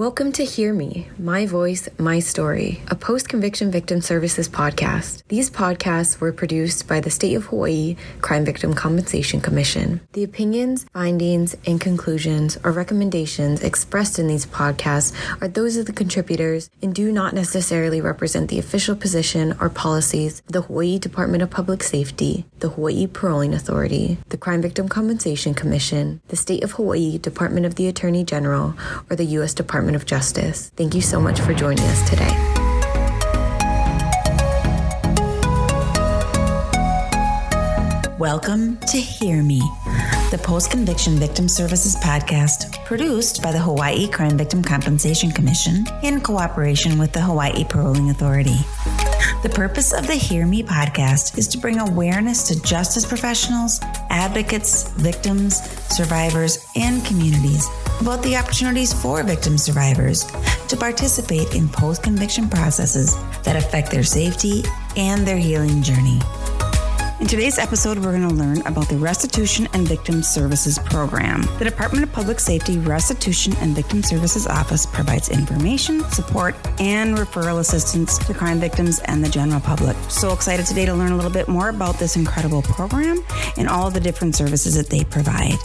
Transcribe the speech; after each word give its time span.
Welcome 0.00 0.32
to 0.32 0.46
Hear 0.46 0.72
Me, 0.72 1.08
My 1.18 1.44
Voice, 1.44 1.86
My 1.98 2.20
Story, 2.20 2.80
a 2.88 2.94
post 2.94 3.28
conviction 3.28 3.70
victim 3.70 4.00
services 4.00 4.48
podcast. 4.48 5.22
These 5.28 5.50
podcasts 5.50 6.20
were 6.20 6.32
produced 6.32 6.88
by 6.88 7.00
the 7.00 7.10
State 7.10 7.34
of 7.34 7.44
Hawaii 7.44 7.96
Crime 8.22 8.46
Victim 8.46 8.72
Compensation 8.72 9.42
Commission. 9.42 10.00
The 10.14 10.24
opinions, 10.24 10.86
findings, 10.94 11.54
and 11.66 11.78
conclusions 11.78 12.56
or 12.64 12.72
recommendations 12.72 13.62
expressed 13.62 14.18
in 14.18 14.26
these 14.26 14.46
podcasts 14.46 15.12
are 15.42 15.48
those 15.48 15.76
of 15.76 15.84
the 15.84 15.92
contributors 15.92 16.70
and 16.80 16.94
do 16.94 17.12
not 17.12 17.34
necessarily 17.34 18.00
represent 18.00 18.48
the 18.48 18.58
official 18.58 18.96
position 18.96 19.54
or 19.60 19.68
policies 19.68 20.40
of 20.46 20.52
the 20.52 20.62
Hawaii 20.62 20.98
Department 20.98 21.42
of 21.42 21.50
Public 21.50 21.82
Safety, 21.82 22.46
the 22.60 22.70
Hawaii 22.70 23.06
Paroling 23.06 23.52
Authority, 23.52 24.16
the 24.30 24.38
Crime 24.38 24.62
Victim 24.62 24.88
Compensation 24.88 25.52
Commission, 25.52 26.22
the 26.28 26.36
State 26.36 26.64
of 26.64 26.72
Hawaii 26.72 27.18
Department 27.18 27.66
of 27.66 27.74
the 27.74 27.86
Attorney 27.86 28.24
General, 28.24 28.72
or 29.10 29.14
the 29.14 29.24
U.S. 29.24 29.52
Department 29.52 29.89
of 29.94 30.06
Justice. 30.06 30.70
Thank 30.76 30.94
you 30.94 31.00
so 31.00 31.20
much 31.20 31.40
for 31.40 31.54
joining 31.54 31.84
us 31.84 32.08
today. 32.08 32.34
Welcome 38.20 38.76
to 38.88 38.98
Hear 38.98 39.42
Me, 39.42 39.60
the 40.30 40.38
post 40.42 40.70
conviction 40.70 41.14
victim 41.14 41.48
services 41.48 41.96
podcast 41.96 42.84
produced 42.84 43.42
by 43.42 43.50
the 43.50 43.58
Hawaii 43.58 44.08
Crime 44.08 44.36
Victim 44.36 44.62
Compensation 44.62 45.30
Commission 45.30 45.86
in 46.02 46.20
cooperation 46.20 46.98
with 46.98 47.12
the 47.12 47.20
Hawaii 47.22 47.64
Paroling 47.64 48.10
Authority. 48.10 48.58
The 49.42 49.48
purpose 49.48 49.94
of 49.94 50.06
the 50.06 50.16
Hear 50.16 50.44
Me 50.44 50.62
podcast 50.62 51.38
is 51.38 51.48
to 51.48 51.58
bring 51.58 51.78
awareness 51.78 52.46
to 52.48 52.62
justice 52.62 53.06
professionals, 53.06 53.80
advocates, 54.10 54.90
victims, 54.92 55.79
survivors, 55.90 56.66
and 56.76 57.04
communities 57.04 57.68
about 58.00 58.22
the 58.22 58.36
opportunities 58.36 58.92
for 58.92 59.22
victim 59.22 59.58
survivors 59.58 60.24
to 60.68 60.76
participate 60.76 61.54
in 61.54 61.68
post 61.68 62.02
conviction 62.02 62.48
processes 62.48 63.16
that 63.42 63.56
affect 63.56 63.90
their 63.90 64.04
safety 64.04 64.62
and 64.96 65.26
their 65.26 65.38
healing 65.38 65.82
journey. 65.82 66.20
In 67.20 67.26
today's 67.26 67.58
episode, 67.58 67.98
we're 67.98 68.16
going 68.16 68.26
to 68.26 68.34
learn 68.34 68.62
about 68.66 68.88
the 68.88 68.96
Restitution 68.96 69.68
and 69.74 69.86
Victim 69.86 70.22
Services 70.22 70.78
Program. 70.78 71.42
The 71.58 71.66
Department 71.66 72.02
of 72.02 72.10
Public 72.12 72.40
Safety 72.40 72.78
Restitution 72.78 73.52
and 73.60 73.76
Victim 73.76 74.02
Services 74.02 74.46
Office 74.46 74.86
provides 74.86 75.28
information, 75.28 76.02
support, 76.04 76.54
and 76.80 77.18
referral 77.18 77.58
assistance 77.58 78.16
to 78.26 78.32
crime 78.32 78.58
victims 78.58 79.00
and 79.00 79.22
the 79.22 79.28
general 79.28 79.60
public. 79.60 79.98
So 80.08 80.32
excited 80.32 80.64
today 80.64 80.86
to 80.86 80.94
learn 80.94 81.12
a 81.12 81.16
little 81.16 81.30
bit 81.30 81.46
more 81.46 81.68
about 81.68 81.98
this 81.98 82.16
incredible 82.16 82.62
program 82.62 83.22
and 83.58 83.68
all 83.68 83.90
the 83.90 84.00
different 84.00 84.34
services 84.34 84.74
that 84.76 84.88
they 84.88 85.04
provide. 85.04 85.58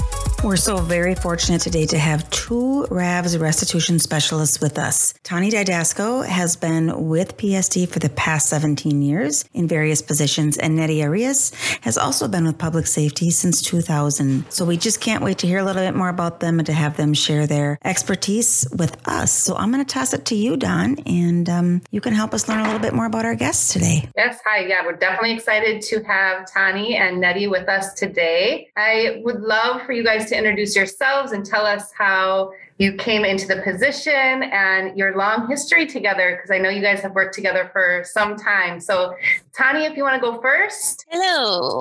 We're 0.44 0.58
so 0.58 0.78
very 0.78 1.16
fortunate 1.16 1.61
today 1.61 1.88
to 1.88 1.97
have 1.97 2.30
two 2.30 2.86
RAVS 2.91 3.39
restitution 3.39 3.97
specialists 3.97 4.61
with 4.61 4.78
us. 4.78 5.14
Tani 5.23 5.50
Didasco 5.50 6.23
has 6.23 6.55
been 6.55 7.08
with 7.08 7.36
PSD 7.38 7.89
for 7.89 7.97
the 7.97 8.09
past 8.09 8.50
17 8.50 9.02
years 9.02 9.45
in 9.56 9.67
various 9.67 10.03
positions, 10.03 10.58
and 10.58 10.75
Nettie 10.75 11.03
Arias 11.03 11.52
has 11.81 11.97
also 11.97 12.28
been 12.28 12.45
with 12.45 12.59
public 12.59 12.86
safety 12.86 13.31
since 13.31 13.59
2000. 13.63 14.45
So 14.52 14.66
we 14.66 14.78
just 14.78 15.02
can't 15.02 15.23
wait 15.23 15.39
to 15.39 15.47
hear 15.47 15.58
a 15.58 15.63
little 15.63 15.81
bit 15.81 15.95
more 15.95 16.09
about 16.09 16.41
them 16.41 16.59
and 16.59 16.66
to 16.67 16.73
have 16.73 16.95
them 16.95 17.16
share 17.16 17.47
their 17.47 17.80
expertise 17.83 18.67
with 18.78 18.95
us. 19.08 19.31
So 19.31 19.56
I'm 19.56 19.72
going 19.72 19.83
to 19.83 19.94
toss 19.94 20.13
it 20.13 20.25
to 20.25 20.36
you, 20.36 20.58
Dawn, 20.58 20.97
and 21.08 21.50
um, 21.50 21.81
you 21.89 22.02
can 22.02 22.13
help 22.13 22.36
us 22.36 22.47
learn 22.47 22.59
a 22.59 22.63
little 22.63 22.80
bit 22.80 22.94
more 22.94 23.06
about 23.06 23.25
our 23.25 23.36
guests 23.36 23.73
today. 23.73 24.08
Yes, 24.16 24.39
hi. 24.45 24.59
Yeah, 24.59 24.86
we're 24.86 24.94
definitely 24.94 25.33
excited 25.33 25.81
to 25.83 26.03
have 26.03 26.45
Tani 26.52 26.97
and 26.97 27.19
Nettie 27.19 27.47
with 27.47 27.67
us 27.67 27.95
today. 27.95 28.69
I 28.75 29.22
would 29.23 29.41
love 29.41 29.81
for 29.88 29.91
you 29.91 30.03
guys 30.03 30.25
to 30.28 30.38
introduce 30.38 30.76
yourselves 30.76 31.31
and 31.31 31.45
tell 31.45 31.66
us 31.66 31.92
how 31.98 32.52
you 32.78 32.94
came 32.94 33.23
into 33.23 33.48
the 33.48 33.62
position 33.62 34.44
and 34.44 34.98
your 34.98 35.16
long 35.16 35.48
history 35.50 35.86
together, 35.86 36.36
because 36.36 36.52
I 36.52 36.58
know 36.58 36.70
you 36.70 36.81
guys 36.81 37.00
have 37.02 37.14
worked 37.14 37.34
together 37.34 37.70
for 37.72 38.04
some 38.06 38.36
time. 38.36 38.80
So, 38.80 39.16
Tani, 39.53 39.86
if 39.86 39.96
you 39.96 40.03
want 40.03 40.22
to 40.22 40.22
go 40.22 40.42
first. 40.42 41.06
Hello. 41.09 41.80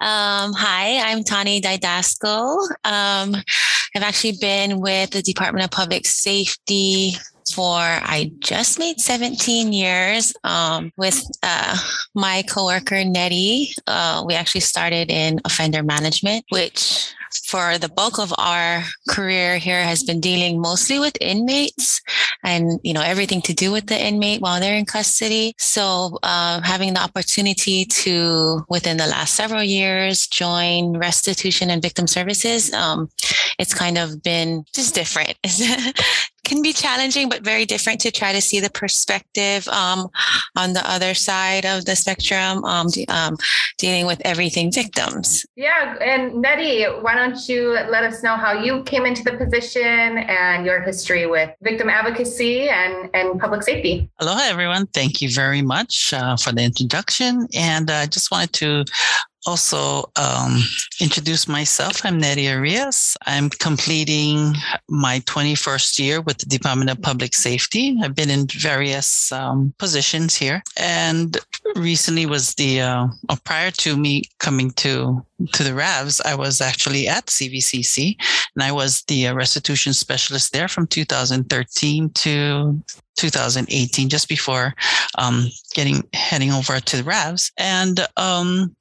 Um, 0.00 0.52
hi, 0.54 0.98
I'm 1.10 1.22
Tani 1.22 1.60
Didasco. 1.60 2.68
Um, 2.84 3.36
I've 3.96 4.02
actually 4.02 4.36
been 4.40 4.80
with 4.80 5.10
the 5.10 5.22
Department 5.22 5.64
of 5.64 5.70
Public 5.70 6.04
Safety 6.04 7.12
for 7.52 7.78
I 7.78 8.32
just 8.40 8.78
made 8.78 9.00
17 9.00 9.72
years 9.72 10.32
um, 10.44 10.92
with 10.96 11.24
uh, 11.42 11.76
my 12.14 12.42
coworker 12.48 13.04
Nettie. 13.04 13.72
Uh, 13.86 14.24
we 14.26 14.34
actually 14.34 14.62
started 14.62 15.10
in 15.10 15.40
offender 15.44 15.82
management, 15.82 16.44
which 16.48 17.12
for 17.46 17.78
the 17.78 17.88
bulk 17.88 18.18
of 18.18 18.32
our 18.38 18.84
career 19.08 19.58
here 19.58 19.82
has 19.82 20.02
been 20.02 20.20
dealing 20.20 20.60
mostly 20.60 20.98
with 20.98 21.16
inmates 21.20 22.00
and 22.42 22.80
you 22.82 22.92
know 22.92 23.02
everything 23.02 23.40
to 23.42 23.54
do 23.54 23.72
with 23.72 23.86
the 23.86 24.00
inmate 24.00 24.40
while 24.40 24.60
they're 24.60 24.76
in 24.76 24.84
custody. 24.84 25.54
So 25.58 26.18
uh, 26.22 26.60
having 26.62 26.94
the 26.94 27.00
opportunity 27.00 27.84
to 27.84 28.64
within 28.68 28.96
the 28.96 29.06
last 29.06 29.34
several 29.34 29.62
years 29.62 30.26
join 30.26 30.96
restitution 30.96 31.70
and 31.70 31.82
victim 31.82 32.06
services 32.06 32.72
um, 32.72 33.08
it's 33.58 33.74
kind 33.74 33.98
of 33.98 34.22
been 34.22 34.64
just 34.74 34.94
different 34.94 35.36
can 36.44 36.62
be 36.62 36.72
challenging, 36.72 37.28
but 37.28 37.42
very 37.42 37.64
different 37.64 38.00
to 38.00 38.10
try 38.10 38.32
to 38.32 38.40
see 38.40 38.60
the 38.60 38.70
perspective 38.70 39.66
um, 39.68 40.08
on 40.56 40.72
the 40.72 40.88
other 40.88 41.14
side 41.14 41.64
of 41.64 41.84
the 41.84 41.96
spectrum, 41.96 42.64
um, 42.64 42.88
de- 42.88 43.06
um, 43.08 43.36
dealing 43.78 44.06
with 44.06 44.20
everything 44.24 44.70
victims. 44.70 45.46
Yeah. 45.56 45.96
And 46.00 46.40
Nettie, 46.40 46.84
why 46.84 47.14
don't 47.14 47.48
you 47.48 47.70
let 47.70 48.04
us 48.04 48.22
know 48.22 48.36
how 48.36 48.52
you 48.52 48.82
came 48.84 49.06
into 49.06 49.22
the 49.22 49.36
position 49.36 50.18
and 50.18 50.64
your 50.64 50.80
history 50.80 51.26
with 51.26 51.50
victim 51.62 51.88
advocacy 51.88 52.68
and, 52.68 53.10
and 53.14 53.40
public 53.40 53.62
safety? 53.62 54.10
Aloha, 54.20 54.42
everyone. 54.44 54.86
Thank 54.88 55.20
you 55.20 55.30
very 55.30 55.62
much 55.62 56.12
uh, 56.12 56.36
for 56.36 56.52
the 56.52 56.62
introduction. 56.62 57.48
And 57.54 57.90
I 57.90 58.04
uh, 58.04 58.06
just 58.06 58.30
wanted 58.30 58.52
to 58.54 58.84
also 59.46 60.10
um, 60.16 60.60
introduce 61.00 61.46
myself. 61.46 62.04
I'm 62.04 62.18
Nettie 62.18 62.50
Arias. 62.50 63.16
I'm 63.26 63.50
completing 63.50 64.54
my 64.88 65.20
21st 65.20 65.98
year 65.98 66.20
with 66.20 66.38
the 66.38 66.46
Department 66.46 66.90
of 66.90 67.02
Public 67.02 67.34
Safety. 67.34 67.98
I've 68.02 68.14
been 68.14 68.30
in 68.30 68.46
various 68.46 69.30
um, 69.32 69.74
positions 69.78 70.34
here, 70.34 70.62
and 70.78 71.36
recently 71.76 72.26
was 72.26 72.54
the 72.54 72.80
uh, 72.80 73.06
prior 73.44 73.70
to 73.70 73.96
me 73.96 74.24
coming 74.38 74.70
to 74.72 75.24
to 75.52 75.62
the 75.62 75.70
RAVs, 75.70 76.20
I 76.24 76.34
was 76.34 76.60
actually 76.60 77.08
at 77.08 77.26
CVCC, 77.26 78.16
and 78.54 78.62
I 78.62 78.72
was 78.72 79.02
the 79.08 79.28
uh, 79.28 79.34
restitution 79.34 79.92
specialist 79.92 80.52
there 80.52 80.68
from 80.68 80.86
2013 80.86 82.10
to 82.10 82.82
2018, 83.16 84.08
just 84.08 84.28
before 84.28 84.74
um, 85.18 85.48
getting 85.74 86.06
heading 86.12 86.52
over 86.52 86.80
to 86.80 86.96
the 86.96 87.02
RAVs, 87.02 87.52
and 87.58 88.06
um, 88.16 88.74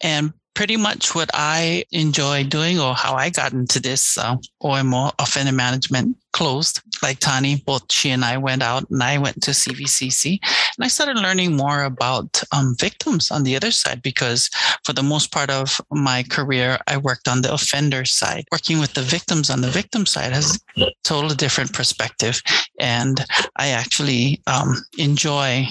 and 0.00 0.32
pretty 0.54 0.76
much 0.76 1.14
what 1.14 1.30
I 1.34 1.84
enjoy 1.92 2.44
doing 2.44 2.80
or 2.80 2.94
how 2.94 3.14
I 3.14 3.30
got 3.30 3.52
into 3.52 3.80
this 3.80 4.18
uh, 4.18 4.36
OMO 4.60 5.12
offender 5.18 5.52
management 5.52 6.16
closed. 6.32 6.80
Like 7.02 7.20
Tani, 7.20 7.56
both 7.56 7.90
she 7.92 8.10
and 8.10 8.24
I 8.24 8.36
went 8.36 8.62
out 8.62 8.88
and 8.90 9.02
I 9.02 9.18
went 9.18 9.42
to 9.42 9.52
CVCC 9.52 10.38
and 10.78 10.84
I 10.84 10.88
started 10.88 11.16
learning 11.16 11.56
more 11.56 11.82
about 11.82 12.42
um, 12.52 12.76
victims 12.78 13.30
on 13.30 13.42
the 13.42 13.56
other 13.56 13.70
side 13.70 14.02
because 14.02 14.48
for 14.84 14.92
the 14.92 15.02
most 15.02 15.32
part 15.32 15.50
of 15.50 15.80
my 15.90 16.22
career, 16.22 16.78
I 16.86 16.96
worked 16.96 17.28
on 17.28 17.42
the 17.42 17.52
offender 17.52 18.04
side. 18.04 18.44
Working 18.52 18.78
with 18.78 18.94
the 18.94 19.02
victims 19.02 19.50
on 19.50 19.60
the 19.60 19.70
victim 19.70 20.06
side 20.06 20.32
has 20.32 20.60
a 20.76 20.86
totally 21.04 21.34
different 21.34 21.72
perspective. 21.72 22.40
And 22.78 23.24
I 23.56 23.68
actually 23.68 24.40
um, 24.46 24.76
enjoy 24.98 25.66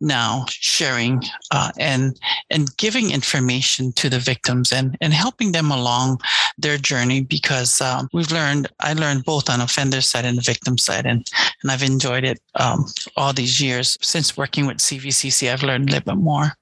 now 0.00 0.44
sharing 0.48 1.22
uh, 1.50 1.70
and, 1.78 2.18
and 2.50 2.76
giving 2.76 3.10
information 3.10 3.92
to 3.92 4.08
the 4.08 4.18
victims 4.18 4.72
and, 4.72 4.96
and 5.00 5.12
helping 5.12 5.52
them 5.52 5.70
along 5.70 6.20
their 6.58 6.78
journey 6.78 7.22
because 7.22 7.80
um, 7.80 8.08
we've 8.12 8.32
learned, 8.32 8.68
I 8.80 8.92
learned 8.92 9.24
both 9.24 9.48
on 9.48 9.60
offender 9.60 9.91
side 10.00 10.24
and 10.24 10.38
the 10.38 10.42
victim 10.42 10.78
side. 10.78 11.06
And, 11.06 11.26
and 11.62 11.70
I've 11.70 11.82
enjoyed 11.82 12.24
it 12.24 12.40
um, 12.54 12.86
all 13.16 13.32
these 13.32 13.60
years. 13.60 13.98
Since 14.00 14.36
working 14.36 14.66
with 14.66 14.78
CVCC, 14.78 15.52
I've 15.52 15.62
learned 15.62 15.88
a 15.88 15.92
little 15.92 16.14
bit 16.14 16.22
more. 16.22 16.52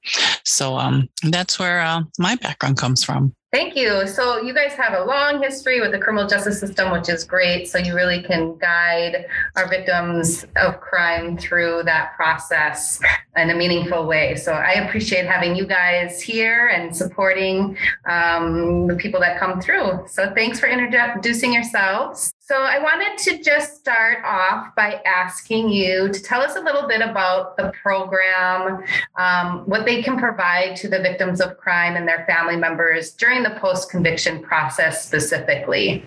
So 0.45 0.77
um, 0.77 1.09
that's 1.23 1.59
where 1.59 1.81
uh, 1.81 2.03
my 2.19 2.35
background 2.37 2.79
comes 2.79 3.05
from. 3.05 3.35
Thank 3.53 3.75
you. 3.75 4.07
So, 4.07 4.41
you 4.41 4.55
guys 4.55 4.75
have 4.75 4.95
a 4.95 5.05
long 5.05 5.43
history 5.43 5.81
with 5.81 5.91
the 5.91 5.99
criminal 5.99 6.29
justice 6.29 6.61
system, 6.61 6.93
which 6.93 7.09
is 7.09 7.25
great. 7.25 7.67
So, 7.67 7.79
you 7.79 7.97
really 7.97 8.23
can 8.23 8.57
guide 8.59 9.27
our 9.57 9.69
victims 9.69 10.47
of 10.55 10.81
crime 10.81 11.37
through 11.37 11.83
that 11.83 12.15
process 12.15 13.01
in 13.37 13.51
a 13.51 13.55
meaningful 13.57 14.07
way. 14.07 14.37
So, 14.37 14.53
I 14.53 14.75
appreciate 14.75 15.27
having 15.27 15.57
you 15.57 15.67
guys 15.67 16.23
here 16.23 16.69
and 16.69 16.95
supporting 16.97 17.77
um, 18.09 18.87
the 18.87 18.95
people 18.95 19.19
that 19.19 19.41
come 19.41 19.61
through. 19.61 20.05
So, 20.07 20.33
thanks 20.33 20.61
for 20.61 20.69
introducing 20.69 21.53
yourselves. 21.53 22.33
So, 22.39 22.55
I 22.55 22.79
wanted 22.79 23.19
to 23.19 23.43
just 23.43 23.79
start 23.79 24.19
off 24.25 24.77
by 24.77 25.01
asking 25.05 25.71
you 25.71 26.09
to 26.09 26.23
tell 26.23 26.41
us 26.41 26.55
a 26.55 26.61
little 26.61 26.87
bit 26.87 27.01
about 27.01 27.57
the 27.57 27.73
program, 27.83 28.85
um, 29.17 29.63
what 29.67 29.87
they 29.87 30.03
can 30.03 30.19
provide 30.19 30.77
to 30.77 30.89
the 30.89 31.01
victims 31.01 31.41
of 31.41 31.59
crime 31.59 31.97
and 31.97 32.07
their 32.07 32.25
family 32.27 32.57
members 32.57 33.11
during 33.11 33.40
during 33.41 33.55
the 33.55 33.61
post 33.61 33.91
conviction 33.91 34.43
process 34.43 35.05
specifically, 35.05 36.05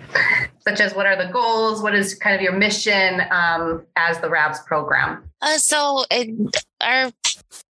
such 0.66 0.80
as 0.80 0.94
what 0.94 1.06
are 1.06 1.16
the 1.16 1.32
goals? 1.32 1.82
What 1.82 1.94
is 1.94 2.14
kind 2.14 2.34
of 2.34 2.40
your 2.40 2.52
mission 2.52 3.22
um, 3.30 3.84
as 3.96 4.20
the 4.20 4.28
RAVS 4.28 4.64
program? 4.66 5.28
Uh, 5.40 5.58
so 5.58 6.04
it, 6.10 6.56
our 6.80 7.10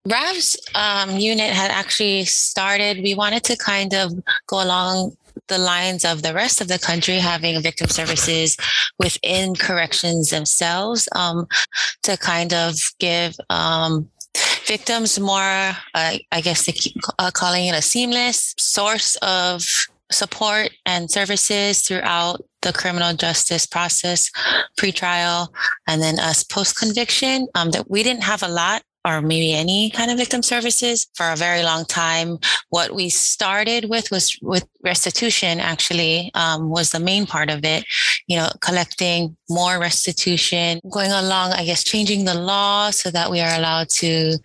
RAVS 0.07 0.57
um, 0.75 1.17
unit 1.17 1.51
had 1.51 1.71
actually 1.71 2.25
started. 2.25 3.03
We 3.03 3.15
wanted 3.15 3.45
to 3.45 3.57
kind 3.57 3.95
of 3.95 4.13
go 4.47 4.63
along 4.63 5.17
the 5.49 5.59
lines 5.59 6.05
of 6.05 6.23
the 6.23 6.33
rest 6.33 6.61
of 6.61 6.69
the 6.69 6.79
country 6.79 7.19
having 7.19 7.61
victim 7.61 7.89
services 7.89 8.57
within 8.99 9.55
corrections 9.55 10.31
themselves 10.31 11.09
um, 11.17 11.47
to 12.03 12.17
kind 12.17 12.55
of 12.55 12.77
give 12.99 13.35
um, 13.51 14.09
victims 14.67 15.19
more, 15.19 15.77
uh, 15.95 16.17
I 16.33 16.41
guess, 16.43 16.67
they 16.67 16.73
keep 16.73 16.97
uh, 17.19 17.31
calling 17.33 17.67
it 17.67 17.75
a 17.75 17.83
seamless 17.83 18.55
source 18.59 19.17
of 19.17 19.65
support 20.11 20.71
and 20.87 21.11
services 21.11 21.83
throughout 21.83 22.45
the 22.63 22.73
criminal 22.73 23.15
justice 23.15 23.67
process, 23.67 24.31
pretrial, 24.79 25.49
and 25.87 26.01
then 26.01 26.19
us 26.19 26.45
post 26.45 26.77
conviction. 26.79 27.49
Um, 27.55 27.71
that 27.73 27.91
we 27.91 28.03
didn't 28.03 28.23
have 28.23 28.43
a 28.43 28.49
lot 28.49 28.83
or 29.05 29.21
maybe 29.21 29.53
any 29.53 29.91
kind 29.91 30.11
of 30.11 30.17
victim 30.17 30.43
services 30.43 31.07
for 31.15 31.31
a 31.31 31.37
very 31.37 31.63
long 31.63 31.85
time. 31.85 32.39
What 32.71 32.95
we 32.95 33.09
started 33.09 33.89
with 33.89 34.11
was 34.11 34.39
with 34.41 34.67
restitution, 34.83 35.61
actually, 35.61 36.31
um, 36.35 36.71
was 36.71 36.91
the 36.91 37.01
main 37.01 37.27
part 37.27 37.51
of 37.51 37.65
it, 37.65 37.85
you 38.27 38.37
know, 38.37 38.49
collecting 38.61 39.37
more 39.49 39.79
restitution, 39.79 40.81
going 40.91 41.13
along, 41.13 41.53
I 41.53 41.65
guess, 41.65 41.85
changing 41.85 42.25
the 42.25 42.35
law 42.35 42.91
so 42.91 43.11
that 43.11 43.31
we 43.31 43.41
are 43.41 43.55
allowed 43.55 43.89
to 44.01 44.39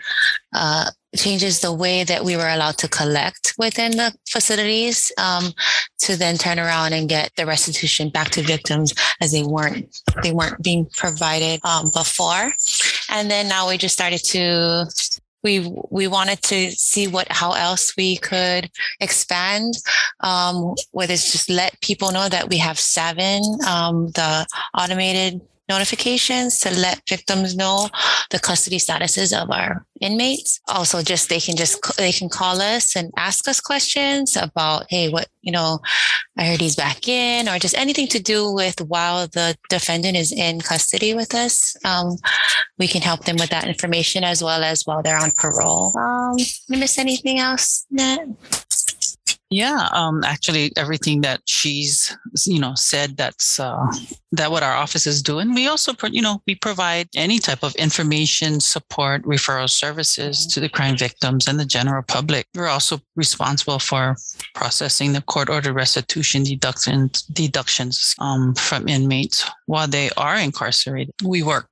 uh, 0.53 0.91
changes 1.15 1.61
the 1.61 1.73
way 1.73 2.03
that 2.03 2.23
we 2.23 2.35
were 2.35 2.47
allowed 2.47 2.77
to 2.77 2.87
collect 2.87 3.53
within 3.57 3.91
the 3.91 4.13
facilities 4.27 5.11
um, 5.17 5.51
to 5.97 6.15
then 6.15 6.37
turn 6.37 6.59
around 6.59 6.93
and 6.93 7.09
get 7.09 7.31
the 7.35 7.45
restitution 7.45 8.09
back 8.09 8.29
to 8.29 8.41
victims 8.43 8.93
as 9.21 9.31
they 9.31 9.43
weren't 9.43 9.87
they 10.21 10.31
weren't 10.31 10.61
being 10.61 10.87
provided 10.95 11.59
um, 11.65 11.89
before 11.93 12.53
and 13.09 13.29
then 13.29 13.47
now 13.47 13.67
we 13.67 13.77
just 13.77 13.93
started 13.93 14.19
to 14.19 14.85
we 15.43 15.71
we 15.89 16.07
wanted 16.07 16.41
to 16.41 16.71
see 16.71 17.07
what 17.07 17.31
how 17.31 17.53
else 17.53 17.95
we 17.95 18.17
could 18.17 18.69
expand 18.99 19.73
um, 20.21 20.75
whether 20.91 21.13
it's 21.13 21.31
just 21.31 21.49
let 21.49 21.79
people 21.81 22.11
know 22.11 22.27
that 22.29 22.49
we 22.49 22.57
have 22.57 22.77
SAVIN 22.77 23.41
um, 23.65 24.07
the 24.11 24.45
automated 24.77 25.41
notifications 25.69 26.59
to 26.59 26.71
let 26.71 27.01
victims 27.07 27.55
know 27.55 27.87
the 28.31 28.39
custody 28.39 28.77
statuses 28.77 29.39
of 29.39 29.49
our 29.51 29.85
inmates. 30.01 30.59
Also, 30.67 31.01
just 31.01 31.29
they 31.29 31.39
can 31.39 31.55
just 31.55 31.97
they 31.97 32.11
can 32.11 32.29
call 32.29 32.61
us 32.61 32.95
and 32.95 33.11
ask 33.17 33.47
us 33.47 33.61
questions 33.61 34.35
about, 34.35 34.85
hey, 34.89 35.09
what 35.09 35.27
you 35.41 35.51
know, 35.51 35.79
I 36.37 36.45
heard 36.45 36.61
he's 36.61 36.75
back 36.75 37.07
in, 37.07 37.47
or 37.47 37.59
just 37.59 37.77
anything 37.77 38.07
to 38.07 38.19
do 38.19 38.51
with 38.51 38.81
while 38.81 39.27
the 39.27 39.55
defendant 39.69 40.17
is 40.17 40.31
in 40.31 40.59
custody 40.59 41.13
with 41.13 41.33
us. 41.33 41.75
Um, 41.85 42.17
we 42.77 42.87
can 42.87 43.01
help 43.01 43.25
them 43.25 43.37
with 43.39 43.49
that 43.49 43.67
information 43.67 44.23
as 44.23 44.43
well 44.43 44.63
as 44.63 44.83
while 44.83 45.01
they're 45.01 45.17
on 45.17 45.31
parole. 45.37 45.97
Um, 45.97 46.37
did 46.37 46.47
I 46.71 46.75
miss 46.77 46.97
anything 46.97 47.39
else, 47.39 47.85
Nat? 47.91 48.27
Yeah, 49.51 49.87
um, 49.93 50.23
actually, 50.23 50.71
everything 50.77 51.21
that 51.21 51.41
she's 51.45 52.15
you 52.45 52.59
know 52.59 52.75
said 52.75 53.17
that's 53.17 53.59
uh, 53.59 53.91
that 54.31 54.51
what 54.51 54.61
our 54.61 54.75
office 54.75 55.07
is 55.07 55.23
doing. 55.23 55.55
We 55.55 55.67
also 55.67 55.93
you 56.11 56.21
know 56.21 56.43
we 56.45 56.53
provide 56.53 57.09
any 57.15 57.39
type 57.39 57.63
of 57.63 57.73
information, 57.75 58.59
support, 58.59 59.23
referral 59.23 59.69
services 59.69 60.45
to 60.47 60.59
the 60.59 60.69
crime 60.69 60.97
victims 60.97 61.47
and 61.47 61.59
the 61.59 61.65
general 61.65 62.03
public. 62.03 62.45
We're 62.53 62.67
also 62.67 62.99
responsible 63.15 63.79
for 63.79 64.15
processing 64.53 65.13
the 65.13 65.21
court 65.21 65.49
ordered 65.49 65.73
restitution 65.73 66.43
deductions 66.43 67.23
deductions 67.23 68.15
um, 68.19 68.53
from 68.53 68.87
inmates 68.87 69.49
while 69.65 69.87
they 69.87 70.11
are 70.15 70.37
incarcerated. 70.37 71.15
We 71.23 71.41
work 71.41 71.69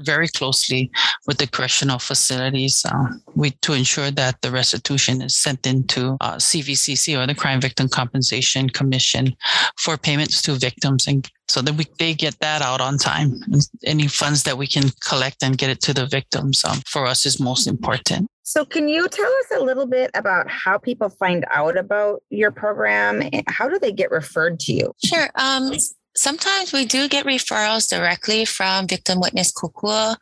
very 0.00 0.28
closely 0.28 0.90
with 1.26 1.38
the 1.38 1.46
correctional 1.46 1.98
facilities 1.98 2.84
uh, 2.84 3.08
we, 3.34 3.50
to 3.62 3.72
ensure 3.72 4.10
that 4.10 4.40
the 4.42 4.50
restitution 4.50 5.22
is 5.22 5.36
sent 5.36 5.66
into 5.66 6.16
uh, 6.20 6.36
CVCC 6.36 7.18
or 7.18 7.26
the 7.26 7.34
Crime 7.34 7.60
Victim 7.60 7.88
Compensation 7.88 8.68
Commission 8.68 9.34
for 9.78 9.96
payments 9.96 10.42
to 10.42 10.54
victims 10.54 11.06
and 11.06 11.30
so 11.48 11.60
that 11.62 11.74
we 11.74 11.84
they 11.98 12.14
get 12.14 12.38
that 12.38 12.62
out 12.62 12.80
on 12.80 12.96
time. 12.96 13.40
Any 13.84 14.06
funds 14.06 14.44
that 14.44 14.56
we 14.56 14.68
can 14.68 14.84
collect 15.04 15.42
and 15.42 15.58
get 15.58 15.68
it 15.68 15.80
to 15.82 15.92
the 15.92 16.06
victims 16.06 16.64
um, 16.64 16.80
for 16.86 17.06
us 17.06 17.26
is 17.26 17.40
most 17.40 17.66
important. 17.66 18.28
So, 18.44 18.64
can 18.64 18.88
you 18.88 19.08
tell 19.08 19.32
us 19.40 19.60
a 19.60 19.62
little 19.62 19.86
bit 19.86 20.10
about 20.14 20.48
how 20.48 20.78
people 20.78 21.08
find 21.08 21.44
out 21.50 21.76
about 21.76 22.22
your 22.30 22.50
program? 22.50 23.22
How 23.48 23.68
do 23.68 23.78
they 23.78 23.92
get 23.92 24.10
referred 24.10 24.60
to 24.60 24.72
you? 24.72 24.92
Sure. 25.04 25.28
Um, 25.34 25.72
sometimes 26.20 26.72
we 26.72 26.84
do 26.84 27.08
get 27.08 27.24
referrals 27.24 27.88
directly 27.88 28.44
from 28.44 28.86
victim 28.86 29.20
witness 29.20 29.52
kokua 29.52 30.16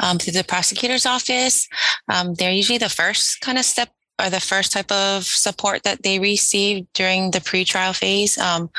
um, 0.00 0.18
through 0.18 0.32
the 0.32 0.44
prosecutor's 0.44 1.06
office. 1.06 1.68
Um, 2.08 2.34
they're 2.34 2.50
usually 2.50 2.78
the 2.78 2.88
first 2.88 3.40
kind 3.40 3.58
of 3.58 3.64
step 3.64 3.90
or 4.20 4.30
the 4.30 4.40
first 4.40 4.72
type 4.72 4.90
of 4.90 5.24
support 5.24 5.82
that 5.82 6.02
they 6.02 6.18
receive 6.18 6.86
during 6.94 7.30
the 7.30 7.40
pretrial 7.40 7.94
phase. 7.94 8.38
Um, 8.38 8.70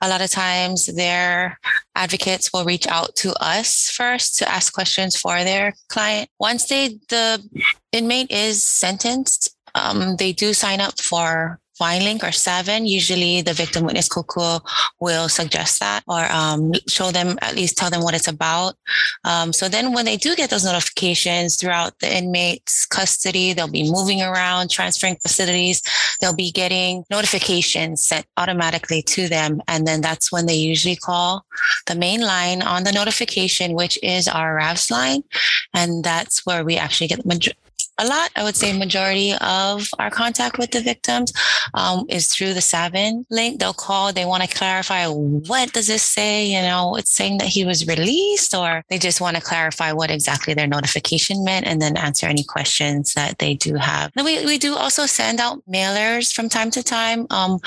a 0.00 0.08
lot 0.08 0.22
of 0.22 0.30
times 0.30 0.86
their 0.86 1.58
advocates 1.96 2.52
will 2.52 2.64
reach 2.64 2.86
out 2.86 3.16
to 3.16 3.34
us 3.42 3.90
first 3.90 4.38
to 4.38 4.48
ask 4.48 4.72
questions 4.72 5.16
for 5.16 5.42
their 5.42 5.74
client. 5.88 6.30
Once 6.38 6.66
they 6.66 7.00
the 7.08 7.42
inmate 7.92 8.30
is 8.30 8.64
sentenced, 8.64 9.56
um, 9.74 10.16
they 10.16 10.32
do 10.32 10.54
sign 10.54 10.80
up 10.80 11.00
for 11.00 11.58
link 11.80 12.22
or 12.22 12.28
SAVIN, 12.28 12.88
usually 12.88 13.42
the 13.42 13.52
victim 13.52 13.84
witness 13.84 14.08
kokua 14.08 14.60
will 15.00 15.28
suggest 15.28 15.80
that 15.80 16.02
or 16.06 16.24
um, 16.30 16.72
show 16.88 17.10
them, 17.10 17.38
at 17.42 17.54
least 17.54 17.76
tell 17.76 17.90
them 17.90 18.02
what 18.02 18.14
it's 18.14 18.28
about. 18.28 18.74
Um, 19.24 19.52
so 19.52 19.68
then 19.68 19.92
when 19.92 20.04
they 20.04 20.16
do 20.16 20.36
get 20.36 20.50
those 20.50 20.64
notifications 20.64 21.56
throughout 21.56 21.98
the 21.98 22.16
inmate's 22.16 22.86
custody, 22.86 23.52
they'll 23.52 23.68
be 23.68 23.90
moving 23.90 24.22
around, 24.22 24.70
transferring 24.70 25.16
facilities, 25.16 25.82
they'll 26.20 26.34
be 26.34 26.52
getting 26.52 27.04
notifications 27.10 28.04
sent 28.04 28.26
automatically 28.36 29.02
to 29.02 29.28
them. 29.28 29.60
And 29.68 29.86
then 29.86 30.00
that's 30.00 30.30
when 30.30 30.46
they 30.46 30.54
usually 30.54 30.96
call 30.96 31.44
the 31.86 31.94
main 31.94 32.20
line 32.20 32.62
on 32.62 32.84
the 32.84 32.92
notification, 32.92 33.74
which 33.74 33.98
is 34.02 34.28
our 34.28 34.56
RAVS 34.56 34.90
line. 34.90 35.22
And 35.72 36.04
that's 36.04 36.46
where 36.46 36.64
we 36.64 36.76
actually 36.76 37.08
get 37.08 37.22
the 37.22 37.54
a 37.98 38.06
lot, 38.06 38.30
I 38.34 38.42
would 38.42 38.56
say 38.56 38.76
majority 38.76 39.34
of 39.40 39.88
our 39.98 40.10
contact 40.10 40.58
with 40.58 40.72
the 40.72 40.80
victims 40.80 41.32
um, 41.74 42.06
is 42.08 42.28
through 42.28 42.54
the 42.54 42.60
SAVIN 42.60 43.24
link. 43.30 43.60
They'll 43.60 43.72
call, 43.72 44.12
they 44.12 44.24
want 44.24 44.42
to 44.42 44.56
clarify 44.56 45.06
what 45.06 45.72
does 45.72 45.86
this 45.86 46.02
say? 46.02 46.46
You 46.46 46.62
know, 46.62 46.96
it's 46.96 47.12
saying 47.12 47.38
that 47.38 47.48
he 47.48 47.64
was 47.64 47.86
released, 47.86 48.54
or 48.54 48.84
they 48.88 48.98
just 48.98 49.20
want 49.20 49.36
to 49.36 49.42
clarify 49.42 49.92
what 49.92 50.10
exactly 50.10 50.54
their 50.54 50.66
notification 50.66 51.44
meant 51.44 51.66
and 51.66 51.80
then 51.80 51.96
answer 51.96 52.26
any 52.26 52.42
questions 52.42 53.14
that 53.14 53.38
they 53.38 53.54
do 53.54 53.74
have. 53.74 54.10
We, 54.16 54.44
we 54.44 54.58
do 54.58 54.74
also 54.74 55.06
send 55.06 55.38
out 55.38 55.62
mailers 55.70 56.34
from 56.34 56.48
time 56.48 56.70
to 56.72 56.82
time, 56.82 57.26
um, 57.30 57.60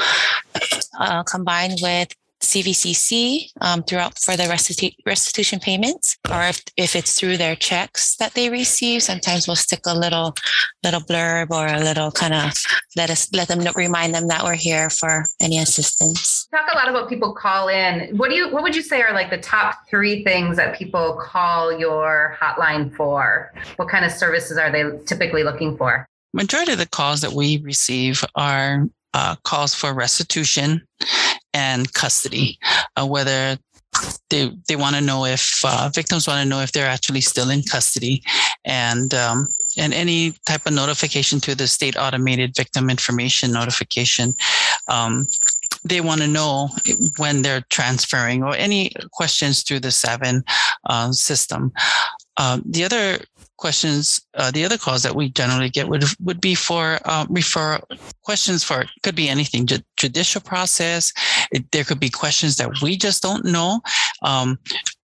uh, 0.99 1.23
combined 1.23 1.79
with 1.81 2.13
CVCC 2.41 3.49
um, 3.61 3.83
throughout 3.83 4.19
for 4.19 4.37
the 4.37 4.43
restitu- 4.43 4.95
restitution 5.05 5.59
payments, 5.59 6.17
or 6.31 6.43
if, 6.43 6.61
if 6.77 6.95
it's 6.95 7.19
through 7.19 7.37
their 7.37 7.55
checks 7.55 8.15
that 8.17 8.33
they 8.33 8.49
receive, 8.49 9.03
sometimes 9.03 9.47
we'll 9.47 9.55
stick 9.55 9.81
a 9.85 9.97
little 9.97 10.35
little 10.83 11.01
blurb 11.01 11.51
or 11.51 11.67
a 11.67 11.79
little 11.79 12.11
kind 12.11 12.33
of 12.33 12.53
let 12.95 13.09
us 13.09 13.31
let 13.33 13.47
them 13.47 13.59
know, 13.59 13.71
remind 13.75 14.13
them 14.13 14.27
that 14.27 14.43
we're 14.43 14.53
here 14.55 14.89
for 14.89 15.25
any 15.41 15.59
assistance. 15.59 16.47
Talk 16.47 16.67
a 16.73 16.75
lot 16.75 16.87
about 16.87 17.09
people 17.09 17.33
call 17.33 17.67
in. 17.67 18.15
What 18.17 18.29
do 18.29 18.35
you 18.35 18.51
what 18.51 18.63
would 18.63 18.75
you 18.75 18.81
say 18.81 19.01
are 19.01 19.13
like 19.13 19.29
the 19.29 19.39
top 19.39 19.87
three 19.89 20.23
things 20.23 20.57
that 20.57 20.77
people 20.77 21.19
call 21.21 21.77
your 21.77 22.37
hotline 22.39 22.95
for? 22.95 23.53
What 23.77 23.89
kind 23.89 24.05
of 24.05 24.11
services 24.11 24.57
are 24.57 24.71
they 24.71 24.83
typically 25.05 25.43
looking 25.43 25.77
for? 25.77 26.05
Majority 26.33 26.73
of 26.73 26.77
the 26.77 26.87
calls 26.87 27.21
that 27.21 27.33
we 27.33 27.57
receive 27.57 28.23
are 28.35 28.87
uh, 29.13 29.35
calls 29.43 29.73
for 29.73 29.93
restitution 29.93 30.85
and 31.57 31.91
custody, 31.93 32.59
uh, 32.95 33.05
whether 33.05 33.57
they 34.29 34.51
they 34.67 34.75
want 34.75 34.95
to 34.95 35.01
know 35.01 35.25
if 35.25 35.43
uh, 35.65 35.89
victims 35.93 36.27
want 36.27 36.41
to 36.43 36.49
know 36.49 36.61
if 36.61 36.71
they're 36.71 36.93
actually 36.97 37.21
still 37.21 37.49
in 37.49 37.63
custody, 37.63 38.21
and 38.65 39.13
um, 39.13 39.47
and 39.77 39.93
any 39.93 40.33
type 40.45 40.65
of 40.67 40.73
notification 40.73 41.39
through 41.39 41.55
the 41.55 41.67
state 41.67 41.97
automated 41.97 42.55
victim 42.55 42.89
information 42.89 43.51
notification. 43.51 44.33
Um, 44.87 45.25
they 45.83 46.01
want 46.01 46.21
to 46.21 46.27
know 46.27 46.69
when 47.17 47.41
they're 47.41 47.65
transferring 47.69 48.43
or 48.43 48.55
any 48.55 48.91
questions 49.11 49.63
through 49.63 49.79
the 49.79 49.91
SAVIN 50.03 50.43
uh, 50.89 51.11
system. 51.11 51.71
Uh, 52.37 52.59
the 52.65 52.83
other 52.83 53.19
questions, 53.57 54.21
uh, 54.35 54.51
the 54.51 54.63
other 54.63 54.77
calls 54.77 55.03
that 55.03 55.15
we 55.15 55.29
generally 55.29 55.69
get 55.69 55.87
would 55.87 56.03
would 56.19 56.39
be 56.39 56.55
for 56.55 56.99
uh, 57.05 57.25
refer 57.29 57.79
questions 58.23 58.63
for 58.63 58.85
could 59.03 59.15
be 59.15 59.29
anything 59.29 59.65
ju- 59.65 59.83
judicial 59.97 60.41
process. 60.41 61.11
It, 61.51 61.71
there 61.71 61.83
could 61.83 61.99
be 61.99 62.09
questions 62.09 62.55
that 62.57 62.81
we 62.81 62.97
just 62.97 63.21
don't 63.21 63.45
know. 63.45 63.81
Um, 64.21 64.59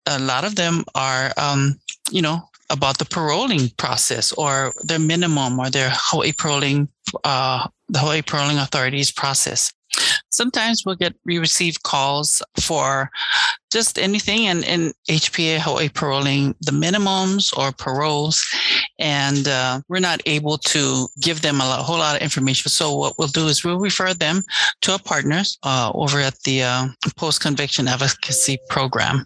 a 0.06 0.18
lot 0.18 0.44
of 0.44 0.56
them 0.56 0.85
are, 0.94 1.32
um, 1.37 1.80
you 2.11 2.23
know, 2.23 2.49
about 2.71 2.99
the 2.99 3.04
paroling 3.04 3.68
process 3.76 4.32
or 4.32 4.73
their 4.82 4.99
minimum 4.99 5.59
or 5.59 5.71
their 5.71 5.90
Hawaii 5.92 6.32
paroling, 6.32 6.88
uh, 7.25 7.68
the 7.88 7.99
Hawaii 7.99 8.23
paroling 8.23 8.59
authorities 8.59 9.12
process. 9.12 9.73
Sometimes 10.32 10.84
we'll 10.84 10.96
get 10.96 11.14
we 11.24 11.38
receive 11.38 11.82
calls 11.82 12.42
for 12.58 13.10
just 13.70 13.98
anything 13.98 14.46
and 14.48 14.64
in 14.64 14.92
HPA 15.08 15.58
Hawaii 15.58 15.88
paroling 15.88 16.54
the 16.60 16.72
minimums 16.72 17.56
or 17.56 17.72
paroles 17.72 18.44
and 18.98 19.48
uh, 19.48 19.80
we're 19.88 20.00
not 20.00 20.20
able 20.26 20.58
to 20.58 21.06
give 21.20 21.42
them 21.42 21.60
a, 21.60 21.64
lot, 21.64 21.84
whole 21.84 21.98
lot 21.98 22.16
of 22.16 22.22
information. 22.22 22.70
So 22.70 22.94
what 22.94 23.18
we'll 23.18 23.28
do 23.28 23.46
is 23.46 23.64
we'll 23.64 23.78
refer 23.78 24.14
them 24.14 24.42
to 24.82 24.92
our 24.92 24.98
partners 24.98 25.58
uh, 25.62 25.90
over 25.94 26.20
at 26.20 26.40
the 26.42 26.62
uh, 26.62 26.86
post 27.16 27.40
conviction 27.40 27.88
advocacy 27.88 28.58
program, 28.68 29.24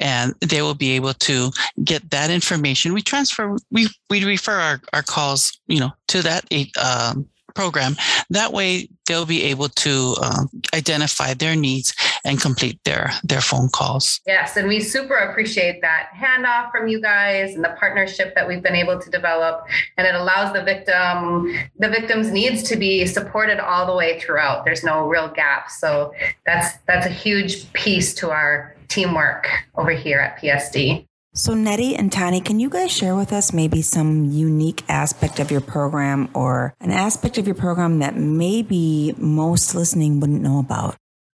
and 0.00 0.34
they 0.40 0.62
will 0.62 0.74
be 0.74 0.92
able 0.92 1.14
to 1.14 1.50
get 1.84 2.10
that 2.10 2.30
information. 2.30 2.94
We 2.94 3.02
transfer 3.02 3.56
we 3.70 3.88
we 4.08 4.24
refer 4.24 4.58
our, 4.58 4.80
our 4.92 5.02
calls 5.02 5.58
you 5.66 5.80
know 5.80 5.90
to 6.08 6.22
that 6.22 6.44
um, 6.80 7.28
program. 7.54 7.96
That 8.30 8.52
way, 8.52 8.88
they'll 9.06 9.26
be 9.26 9.42
able 9.44 9.68
to 9.68 10.14
um, 10.22 10.48
identify 10.74 11.34
their 11.34 11.56
needs 11.56 11.94
and 12.24 12.40
complete 12.40 12.78
their 12.84 13.10
their 13.24 13.40
phone 13.40 13.68
calls. 13.70 14.20
Yes, 14.26 14.56
and 14.56 14.68
we 14.68 14.80
super 14.80 15.14
appreciate 15.14 15.80
that 15.80 16.10
handoff 16.16 16.70
from 16.70 16.88
you 16.88 17.00
guys 17.00 17.54
and 17.54 17.64
the 17.64 17.74
partnership 17.78 18.34
that 18.34 18.46
we've 18.46 18.62
been 18.62 18.76
able 18.76 19.00
to 19.00 19.10
develop, 19.10 19.64
and 19.96 20.06
it 20.06 20.14
allows 20.14 20.52
the 20.52 20.62
victim 20.62 21.54
the 21.78 21.88
victim's 21.88 22.30
needs 22.30 22.62
to 22.64 22.76
be 22.76 23.06
supported 23.06 23.58
all 23.58 23.86
the 23.86 23.94
way 23.94 24.20
throughout. 24.20 24.64
There's 24.64 24.84
no 24.84 25.06
real 25.08 25.28
gap, 25.28 25.70
so 25.70 26.12
that's 26.46 26.76
that's 26.86 27.06
a 27.06 27.10
huge 27.10 27.72
piece 27.72 28.14
to 28.14 28.30
our 28.30 28.74
teamwork 28.88 29.48
over 29.76 29.90
here 29.90 30.18
at 30.18 30.40
PSD. 30.40 31.07
So, 31.38 31.54
Nettie 31.54 31.94
and 31.94 32.10
Tani, 32.10 32.40
can 32.40 32.58
you 32.58 32.68
guys 32.68 32.90
share 32.90 33.14
with 33.14 33.32
us 33.32 33.52
maybe 33.52 33.80
some 33.80 34.24
unique 34.24 34.82
aspect 34.88 35.38
of 35.38 35.52
your 35.52 35.60
program 35.60 36.28
or 36.34 36.74
an 36.80 36.90
aspect 36.90 37.38
of 37.38 37.46
your 37.46 37.54
program 37.54 38.00
that 38.00 38.16
maybe 38.16 39.14
most 39.16 39.72
listening 39.72 40.18
wouldn't 40.18 40.42
know 40.42 40.58
about? 40.58 40.96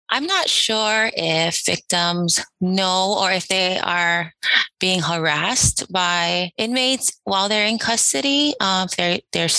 I'm 0.10 0.26
not 0.26 0.50
sure 0.50 1.12
if 1.16 1.64
victims 1.64 2.44
know 2.60 3.16
or 3.22 3.32
if 3.32 3.48
they 3.48 3.78
are 3.78 4.34
being 4.80 5.02
harassed 5.02 5.86
by 5.94 6.52
inmates 6.58 7.22
while 7.26 7.48
they're 7.48 7.68
in 7.68 7.78
custody. 7.78 8.56
Um, 8.60 8.88
if 8.88 8.98
they're, 8.98 9.20
they're 9.32 9.50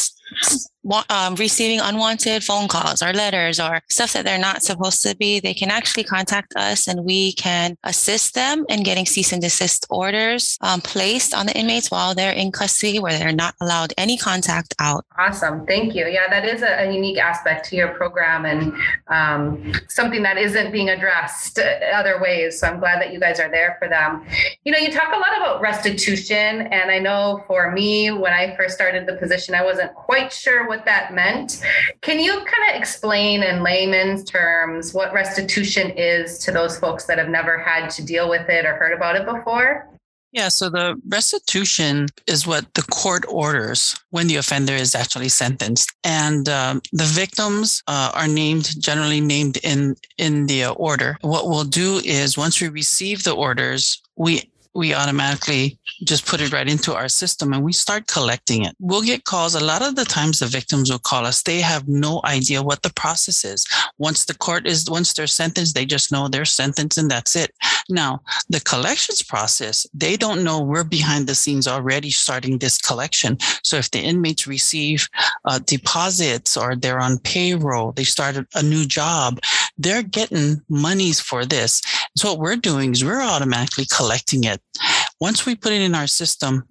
um, 1.09 1.35
receiving 1.37 1.81
unwanted 1.81 2.43
phone 2.45 2.69
calls 2.69 3.03
or 3.03 3.13
letters 3.13 3.61
or 3.61 3.81
stuff 3.89 4.13
that 4.13 4.25
they're 4.25 4.39
not 4.39 4.63
supposed 4.63 5.03
to 5.03 5.17
be, 5.17 5.41
they 5.41 5.55
can 5.55 5.71
actually 5.71 6.05
contact 6.05 6.55
us 6.57 6.89
and 6.89 7.05
we 7.05 7.33
can 7.35 7.77
assist 7.85 8.35
them 8.35 8.65
in 8.69 8.83
getting 8.83 9.07
cease 9.07 9.33
and 9.33 9.43
desist 9.43 9.87
orders 9.91 10.59
um, 10.61 10.81
placed 10.81 11.35
on 11.35 11.47
the 11.47 11.57
inmates 11.57 11.91
while 11.91 12.15
they're 12.15 12.33
in 12.33 12.51
custody 12.51 12.99
where 12.99 13.19
they're 13.19 13.33
not 13.33 13.55
allowed 13.61 13.93
any 13.97 14.17
contact 14.17 14.75
out. 14.79 15.05
Awesome. 15.19 15.67
Thank 15.67 15.95
you. 15.95 16.07
Yeah, 16.07 16.29
that 16.29 16.45
is 16.45 16.63
a, 16.63 16.89
a 16.89 16.93
unique 16.93 17.19
aspect 17.19 17.69
to 17.71 17.77
your 17.77 17.89
program 17.89 18.45
and 18.45 18.73
um, 19.09 19.73
something 19.89 20.23
that 20.23 20.39
isn't 20.39 20.73
being 20.73 20.89
addressed 20.89 21.59
other 21.59 22.21
ways. 22.21 22.59
So 22.61 22.67
I'm 22.67 22.81
glad 22.81 23.01
that 23.01 23.13
you 23.13 23.21
guys 23.21 23.39
are 23.41 23.51
there 23.51 23.77
for 23.79 23.89
them. 23.89 24.27
You 24.65 24.73
know, 24.73 24.79
you 24.79 24.91
talk 24.91 25.13
a 25.13 25.17
lot 25.17 25.37
about 25.37 25.61
restitution. 25.61 26.63
And 26.73 26.91
I 26.91 26.99
know 26.99 27.45
for 27.47 27.71
me, 27.71 28.11
when 28.11 28.33
I 28.33 28.57
first 28.57 28.75
started 28.75 29.07
the 29.07 29.15
position, 29.15 29.55
I 29.55 29.65
wasn't 29.65 29.95
quite 29.95 30.33
sure 30.33 30.69
what 30.73 30.87
that 30.87 31.13
meant. 31.13 31.63
Can 32.01 32.19
you 32.19 32.33
kind 32.33 32.65
of 32.71 32.81
explain 32.81 33.43
in 33.43 33.63
layman's 33.63 34.25
terms 34.25 34.95
what 34.95 35.13
restitution 35.13 35.91
is 35.91 36.39
to 36.39 36.51
those 36.51 36.79
folks 36.79 37.05
that 37.05 37.19
have 37.19 37.29
never 37.29 37.59
had 37.59 37.91
to 37.91 38.03
deal 38.03 38.31
with 38.31 38.49
it 38.49 38.65
or 38.65 38.75
heard 38.77 38.95
about 38.95 39.17
it 39.17 39.27
before? 39.27 39.89
Yeah, 40.33 40.49
so 40.49 40.71
the 40.71 40.99
restitution 41.09 42.09
is 42.27 42.47
what 42.47 42.73
the 42.73 42.85
court 42.85 43.25
orders 43.29 43.95
when 44.09 44.29
the 44.29 44.37
offender 44.37 44.73
is 44.73 44.95
actually 44.95 45.29
sentenced, 45.29 45.93
and 46.05 46.49
um, 46.49 46.81
the 46.91 47.05
victims 47.05 47.83
uh, 47.87 48.13
are 48.15 48.29
named 48.29 48.81
generally 48.81 49.21
named 49.21 49.59
in 49.63 49.95
in 50.17 50.47
the 50.47 50.69
order. 50.69 51.19
What 51.21 51.51
we'll 51.51 51.65
do 51.65 52.01
is 52.03 52.39
once 52.39 52.63
we 52.63 52.69
receive 52.69 53.25
the 53.25 53.35
orders, 53.35 54.01
we 54.17 54.51
we 54.75 54.95
automatically 54.95 55.79
just 56.05 56.27
put 56.27 56.41
it 56.41 56.53
right 56.53 56.69
into 56.69 56.95
our 56.95 57.09
system 57.09 57.53
and 57.53 57.63
we 57.63 57.73
start 57.73 58.07
collecting 58.07 58.65
it. 58.65 58.75
We'll 58.79 59.03
get 59.03 59.25
calls. 59.25 59.55
A 59.55 59.65
lot 59.65 59.83
of 59.83 59.97
the 59.97 60.05
times 60.05 60.39
the 60.39 60.47
victims 60.47 60.91
will 60.91 60.99
call 60.99 61.27
us. 61.27 61.43
They 61.43 61.61
have 61.61 61.87
no 61.89 62.21
idea 62.25 62.63
what 62.63 62.83
the 62.83 62.93
process 62.95 63.45
is. 63.45 63.67
Once 63.99 64.25
the 64.25 64.35
court 64.35 64.67
is, 64.67 64.89
once 64.89 65.13
they're 65.13 65.27
sentenced, 65.27 65.75
they 65.75 65.85
just 65.85 66.11
know 66.11 66.29
they're 66.29 66.45
sentenced 66.45 66.99
and 66.99 67.11
that's 67.11 67.37
it. 67.37 67.53
Now, 67.89 68.23
the 68.49 68.61
collections 68.61 69.23
process, 69.23 69.87
they 69.93 70.17
don't 70.17 70.45
know 70.45 70.61
we're 70.61 70.85
behind 70.85 71.27
the 71.27 71.35
scenes 71.35 71.69
already 71.69 72.11
starting 72.11 72.59
this 72.59 72.79
collection. 72.79 73.39
So 73.63 73.77
if 73.77 73.91
the 73.91 74.01
inmates 74.01 74.47
receive 74.47 75.09
uh, 75.45 75.59
deposits 75.61 76.57
or 76.57 76.77
they're 76.77 77.01
on 77.01 77.19
payroll, 77.19 77.93
they 77.93 78.05
started 78.05 78.47
a 78.55 78.63
new 78.63 78.87
job, 78.87 79.39
they're 79.83 80.03
getting 80.03 80.63
monies 80.69 81.21
for 81.21 81.45
this. 81.45 81.83
So 82.17 82.31
what 82.31 82.41
we're 82.41 82.57
doing 82.57 82.93
is 82.93 83.05
we're 83.05 83.21
automatically 83.21 83.87
collecting 83.95 84.45
it. 84.45 84.61
Once 85.21 85.47
we 85.47 85.55
put 85.55 85.73
it 85.73 85.83
in 85.83 85.95
our 85.95 86.07
system, 86.07 86.65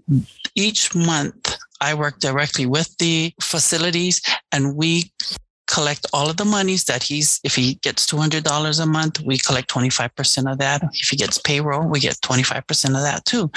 each 0.56 0.96
month 0.96 1.58
I 1.80 1.94
work 1.94 2.20
directly 2.20 2.65
with 2.65 2.96
the 2.98 3.34
facilities 3.41 4.22
and 4.51 4.75
we 4.75 5.12
collect 5.68 6.06
all 6.12 6.30
of 6.30 6.36
the 6.36 6.46
monies 6.46 6.84
that 6.84 7.01
he's 7.01 7.39
if 7.44 7.56
he 7.56 7.75
gets 7.75 8.06
$200 8.06 8.84
a 8.84 8.86
month 8.86 9.22
we 9.22 9.38
collect 9.38 9.70
25% 9.70 10.51
of 10.51 10.58
that 10.58 10.84
if 10.94 11.08
he 11.08 11.15
gets 11.15 11.38
payroll 11.38 11.88
we 11.88 12.00
get 12.00 12.15
25% 12.25 12.86
of 12.88 13.01
that 13.01 13.24
too 13.25 13.50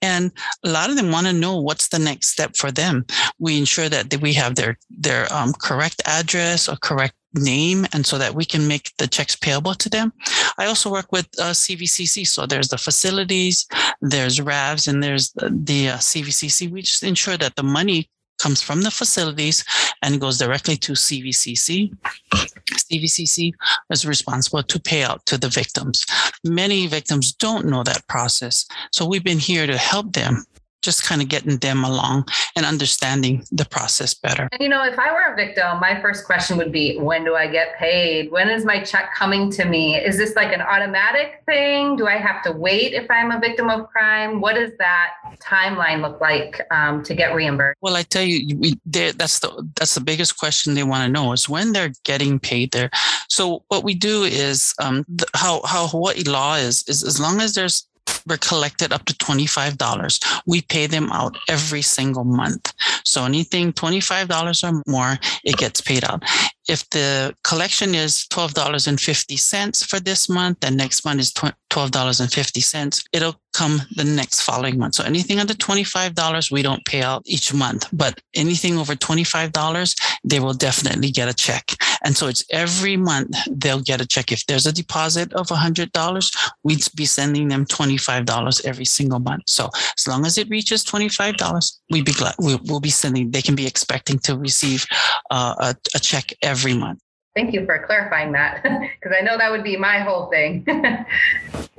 and 0.00 0.30
a 0.64 0.68
lot 0.68 0.90
of 0.90 0.96
them 0.96 1.10
want 1.10 1.26
to 1.26 1.32
know 1.32 1.60
what's 1.60 1.88
the 1.88 1.98
next 1.98 2.28
step 2.28 2.56
for 2.56 2.70
them 2.70 3.04
we 3.40 3.58
ensure 3.58 3.88
that 3.88 4.16
we 4.20 4.32
have 4.32 4.54
their 4.54 4.78
their 4.90 5.32
um, 5.32 5.52
correct 5.54 6.00
address 6.06 6.68
or 6.68 6.76
correct 6.76 7.14
name 7.36 7.86
and 7.92 8.06
so 8.06 8.18
that 8.18 8.34
we 8.34 8.44
can 8.44 8.66
make 8.66 8.92
the 8.98 9.06
checks 9.06 9.36
payable 9.36 9.74
to 9.74 9.88
them. 9.88 10.12
I 10.58 10.66
also 10.66 10.90
work 10.90 11.12
with 11.12 11.26
uh, 11.38 11.52
CVCC. 11.52 12.26
So 12.26 12.46
there's 12.46 12.68
the 12.68 12.78
facilities, 12.78 13.66
there's 14.00 14.40
RAVs, 14.40 14.88
and 14.88 15.02
there's 15.02 15.30
the, 15.32 15.50
the 15.50 15.90
uh, 15.90 15.96
CVCC. 15.98 16.70
We 16.70 16.82
just 16.82 17.02
ensure 17.02 17.36
that 17.36 17.56
the 17.56 17.62
money 17.62 18.10
comes 18.38 18.60
from 18.60 18.82
the 18.82 18.90
facilities 18.90 19.64
and 20.02 20.20
goes 20.20 20.38
directly 20.38 20.76
to 20.76 20.92
CVCC. 20.92 21.90
CVCC 22.34 23.52
is 23.90 24.06
responsible 24.06 24.62
to 24.62 24.80
pay 24.80 25.02
out 25.02 25.24
to 25.26 25.38
the 25.38 25.48
victims. 25.48 26.04
Many 26.44 26.86
victims 26.86 27.32
don't 27.32 27.66
know 27.66 27.82
that 27.82 28.06
process. 28.08 28.66
So 28.92 29.06
we've 29.06 29.24
been 29.24 29.38
here 29.38 29.66
to 29.66 29.76
help 29.76 30.12
them 30.12 30.44
just 30.86 31.04
kind 31.04 31.20
of 31.20 31.28
getting 31.28 31.58
them 31.58 31.84
along 31.84 32.24
and 32.54 32.64
understanding 32.64 33.44
the 33.52 33.66
process 33.66 34.14
better. 34.14 34.48
And 34.52 34.62
you 34.62 34.68
know, 34.68 34.84
if 34.84 34.98
I 34.98 35.12
were 35.12 35.32
a 35.32 35.36
victim, 35.36 35.80
my 35.80 36.00
first 36.00 36.24
question 36.24 36.56
would 36.56 36.72
be 36.72 36.96
when 36.96 37.24
do 37.24 37.34
I 37.34 37.48
get 37.48 37.76
paid? 37.76 38.30
When 38.30 38.48
is 38.48 38.64
my 38.64 38.82
check 38.82 39.12
coming 39.14 39.50
to 39.50 39.64
me? 39.64 39.96
Is 39.96 40.16
this 40.16 40.34
like 40.36 40.52
an 40.54 40.62
automatic 40.62 41.42
thing? 41.44 41.96
Do 41.96 42.06
I 42.06 42.16
have 42.16 42.42
to 42.44 42.52
wait 42.52 42.94
if 42.94 43.10
I'm 43.10 43.32
a 43.32 43.40
victim 43.40 43.68
of 43.68 43.88
crime? 43.88 44.40
What 44.40 44.54
does 44.54 44.70
that 44.78 45.14
timeline 45.40 46.00
look 46.00 46.20
like 46.20 46.62
um, 46.70 47.02
to 47.02 47.14
get 47.14 47.34
reimbursed? 47.34 47.78
Well, 47.82 47.96
I 47.96 48.04
tell 48.04 48.22
you, 48.22 48.56
we, 48.56 48.78
that's 48.86 49.40
the 49.40 49.68
that's 49.74 49.94
the 49.94 50.00
biggest 50.00 50.38
question 50.38 50.74
they 50.74 50.84
want 50.84 51.02
to 51.04 51.10
know 51.10 51.32
is 51.32 51.48
when 51.48 51.72
they're 51.72 51.92
getting 52.04 52.38
paid 52.38 52.70
there. 52.70 52.90
So 53.28 53.64
what 53.68 53.82
we 53.82 53.94
do 53.94 54.22
is 54.22 54.72
um, 54.80 55.04
the, 55.08 55.26
how 55.34 55.62
how 55.64 55.88
Hawaii 55.88 56.22
law 56.22 56.54
is 56.54 56.84
is 56.86 57.02
as 57.02 57.18
long 57.20 57.40
as 57.40 57.54
there's 57.54 57.88
were 58.26 58.36
collected 58.36 58.92
up 58.92 59.04
to 59.06 59.14
$25. 59.14 60.42
We 60.46 60.62
pay 60.62 60.86
them 60.86 61.10
out 61.12 61.36
every 61.48 61.82
single 61.82 62.24
month. 62.24 62.72
So 63.04 63.24
anything 63.24 63.72
$25 63.72 64.64
or 64.64 64.82
more, 64.86 65.18
it 65.44 65.56
gets 65.56 65.80
paid 65.80 66.04
out. 66.04 66.22
If 66.68 66.88
the 66.90 67.34
collection 67.44 67.94
is 67.94 68.26
$12.50 68.32 69.86
for 69.86 70.00
this 70.00 70.28
month, 70.28 70.60
then 70.60 70.76
next 70.76 71.04
month 71.04 71.20
is 71.20 71.32
$12.50, 71.32 73.04
it'll 73.12 73.40
come 73.52 73.82
the 73.94 74.04
next 74.04 74.40
following 74.40 74.76
month. 74.78 74.96
So 74.96 75.04
anything 75.04 75.38
under 75.38 75.54
$25, 75.54 76.50
we 76.50 76.62
don't 76.62 76.84
pay 76.84 77.02
out 77.02 77.22
each 77.24 77.54
month, 77.54 77.86
but 77.92 78.20
anything 78.34 78.78
over 78.78 78.94
$25, 78.94 79.94
they 80.24 80.40
will 80.40 80.54
definitely 80.54 81.10
get 81.10 81.28
a 81.28 81.34
check. 81.34 81.70
And 82.06 82.16
so 82.16 82.28
it's 82.28 82.44
every 82.50 82.96
month 82.96 83.36
they'll 83.50 83.80
get 83.80 84.00
a 84.00 84.06
check. 84.06 84.30
If 84.30 84.46
there's 84.46 84.64
a 84.64 84.72
deposit 84.72 85.32
of 85.32 85.48
$100, 85.48 86.52
we'd 86.62 86.78
be 86.94 87.04
sending 87.04 87.48
them 87.48 87.66
$25 87.66 88.64
every 88.64 88.84
single 88.84 89.18
month. 89.18 89.42
So 89.48 89.70
as 89.74 90.06
long 90.06 90.24
as 90.24 90.38
it 90.38 90.48
reaches 90.48 90.84
$25, 90.84 91.80
we'd 91.90 92.04
be 92.04 92.12
glad 92.12 92.36
we, 92.38 92.54
will 92.68 92.78
be 92.78 92.90
sending, 92.90 93.32
they 93.32 93.42
can 93.42 93.56
be 93.56 93.66
expecting 93.66 94.20
to 94.20 94.38
receive 94.38 94.86
uh, 95.32 95.56
a, 95.58 95.76
a 95.96 95.98
check 95.98 96.32
every 96.42 96.74
month. 96.74 97.00
Thank 97.34 97.52
you 97.52 97.66
for 97.66 97.84
clarifying 97.84 98.30
that 98.32 98.62
because 98.62 99.16
I 99.18 99.22
know 99.22 99.36
that 99.36 99.50
would 99.50 99.64
be 99.64 99.76
my 99.76 99.98
whole 99.98 100.30
thing. 100.30 100.64